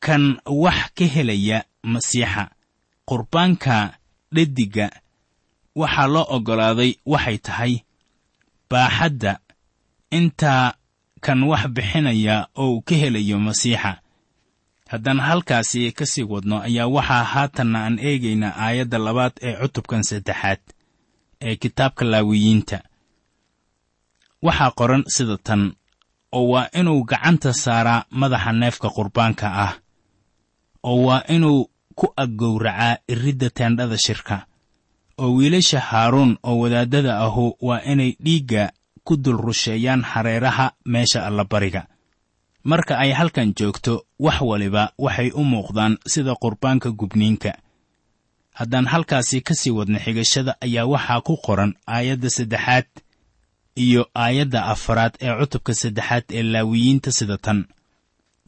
kan 0.00 0.38
wax 0.46 0.78
ka 0.94 1.04
helaya 1.04 1.64
masiixa. 1.82 2.50
Qurbaanka 3.08 3.98
dheddigga 4.34 4.90
waxaa 5.74 6.06
loo 6.06 6.26
oggolaaday 6.36 6.92
waxay 7.06 7.38
tahay 7.38 7.72
baaxadda 8.70 9.32
intaa 10.10 10.74
kan 11.20 11.42
wax 11.42 11.66
bixinaya 11.74 12.48
oo 12.56 12.70
uu 12.74 12.80
ka 12.82 12.94
helayo 12.94 13.38
masiixa. 13.38 13.92
Haddaan 14.90 15.20
halkaasi 15.20 15.92
ka 15.92 16.06
sii 16.06 16.22
wadno 16.22 16.56
ayaa 16.62 16.86
waxaa 16.86 17.24
haatanna 17.24 17.78
aan 17.84 17.98
eegaynaa 17.98 18.54
aayadda 18.64 18.98
labaad 18.98 19.32
ee 19.42 19.54
cutubkan 19.60 20.02
saddexaad 20.04 20.60
ee 21.46 21.56
kitaabka 21.56 22.04
laawiyiinta. 22.04 22.78
Waxaa 24.42 24.70
qoran 24.78 25.02
sida 25.14 25.36
tan 25.46 25.62
oo 26.32 26.48
waa 26.52 26.68
inuu 26.78 27.04
gacanta 27.10 27.52
saaraa 27.52 28.04
madaxa 28.10 28.52
neefka 28.52 28.88
qurbaanka 28.96 29.46
ah. 29.64 29.72
Oo 30.82 31.02
waa 31.06 31.22
inuu 31.34 31.70
ku 31.98 32.06
aggowracaa 32.16 32.96
iridda 33.08 33.50
teendhada 33.50 33.98
shirka. 33.98 34.46
Oo 35.18 35.34
wiilasha 35.36 35.80
haaruun 35.80 36.38
oo 36.42 36.58
wadaaddada 36.62 37.18
ahu 37.26 37.56
waa 37.60 37.80
inay 37.92 38.12
dhiigga 38.24 38.70
ku 39.06 39.14
dul 39.24 39.38
rusheeyaan 39.46 40.02
hareeraha 40.10 40.66
meesha 40.92 41.20
allabariga. 41.28 41.82
Marka 42.70 42.94
ay 43.04 43.10
halkan 43.18 43.48
joogto 43.58 43.94
wax 44.24 44.38
waliba 44.50 44.84
waxay 45.04 45.30
u 45.34 45.42
muuqdaan 45.52 45.94
sida 46.12 46.32
qurbaanka 46.42 46.88
gubniinka. 47.00 47.52
Haddaan 48.58 48.86
halkaasi 48.92 49.38
ka 49.46 49.54
sii 49.60 49.70
wadna 49.78 49.98
xigashada 50.04 50.52
ayaa 50.66 50.86
waxaa 50.92 51.20
ku 51.26 51.34
qoran 51.46 51.72
aayadda 51.94 52.28
saddexaad 52.36 52.88
iyo 53.84 54.02
aayadda 54.24 54.60
afaraad 54.74 55.14
ee 55.24 55.32
cutubka 55.40 55.72
saddexaad 55.82 56.24
ee 56.38 56.42
laawiyiinta 56.52 57.10
sida 57.18 57.36
tan. 57.44 57.58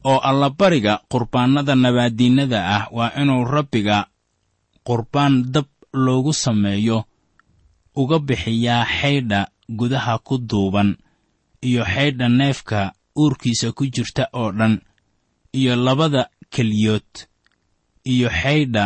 Oo 0.09 0.19
allabariga 0.29 0.93
qurbaannada 1.11 1.73
nabaaddiinnada 1.83 2.59
ah 2.75 2.83
waa 2.97 3.11
inuu 3.21 3.43
rabbiga 3.55 3.97
qurbaan 4.87 5.33
dab 5.53 5.67
loogu 6.05 6.33
sameeyo 6.43 6.97
uga 8.01 8.17
bixiyaa 8.27 8.85
xaydha 8.97 9.41
gudaha 9.77 10.17
ku 10.27 10.37
duuban 10.49 10.89
iyo 11.67 11.83
xaydha 11.93 12.27
neefka 12.29 12.79
uurkiisa 13.21 13.71
ku 13.77 13.83
jirta 13.93 14.23
oo 14.33 14.51
dhan 14.51 14.81
iyo 15.59 15.75
labada 15.75 16.21
keliyood 16.53 17.09
iyo 18.05 18.29
xaydha 18.41 18.83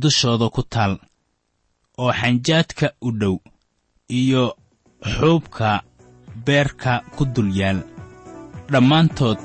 dushooda 0.00 0.46
ku 0.54 0.62
taal 0.62 0.94
oo 2.02 2.12
xanjaadka 2.20 2.86
u 3.06 3.10
dhow 3.20 3.36
iyo 4.08 4.42
xuubka 5.14 5.82
beerka 6.46 6.92
ku 7.16 7.24
dul 7.24 7.50
yaal. 7.60 7.78
Dhammaantood 8.72 9.38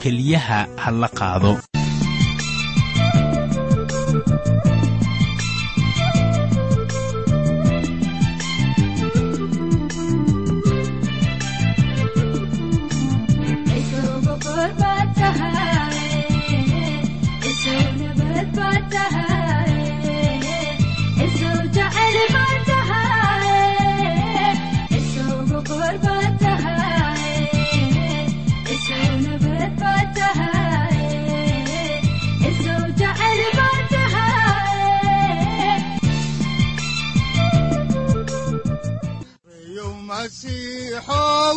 keliyaha 0.00 0.58
ha 0.82 0.90
la 1.00 1.08
qaado 1.18 1.52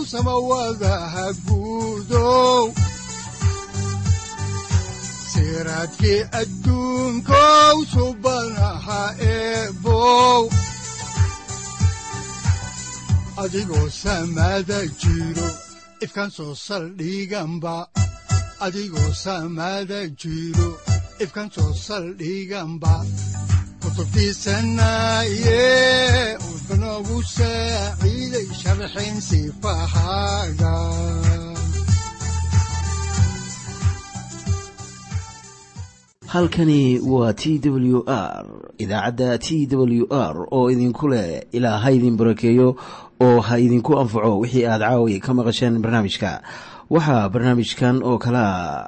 masiixow 0.02 0.06
samawadaha 0.06 1.26
guudow 1.46 2.74
siraadkii 5.32 6.22
adduunkow 6.42 7.78
subanaha 7.94 9.02
eebow 9.20 10.50
adigoo 13.44 13.90
samada 13.90 14.80
jiro 15.02 15.50
ifkan 16.02 16.30
soo 16.32 16.56
saldhiganba 16.56 17.88
adigoo 18.66 19.14
samada 19.14 20.08
jiro 20.22 20.70
ifkan 21.24 21.50
soo 21.56 21.74
saldhiganba 21.74 23.06
halkani 36.28 37.00
waa 37.00 37.34
t 37.34 37.60
w 37.64 38.04
r 38.08 38.46
idaacadda 38.78 39.38
t 39.38 39.68
w 39.72 40.08
r 40.12 40.48
oo 40.52 40.72
idinku 40.72 41.08
leh 41.08 41.42
ilaa 41.52 41.78
ha 41.80 41.92
idin 41.92 42.18
barakeeyo 42.18 42.76
oo 43.22 43.40
ha 43.42 43.60
idinku 43.60 44.00
anfaco 44.00 44.40
wixii 44.40 44.66
aad 44.66 44.82
caawi 44.82 45.20
ka 45.20 45.34
maqasheen 45.34 45.82
barnaamijka 45.82 46.42
waxaa 46.90 47.30
barnaamijkan 47.30 48.04
oo 48.04 48.18
kalaa 48.18 48.88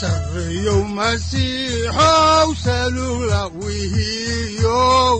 sareyow 0.00 0.82
masiixow 0.96 2.48
salula 2.64 3.42
wihiyow 3.60 5.16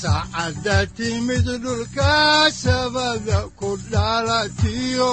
saacadda 0.00 0.78
timid 0.96 1.46
dhulka 1.64 2.12
sabada 2.62 3.40
ku 3.58 3.70
dhalatiyo 3.92 5.12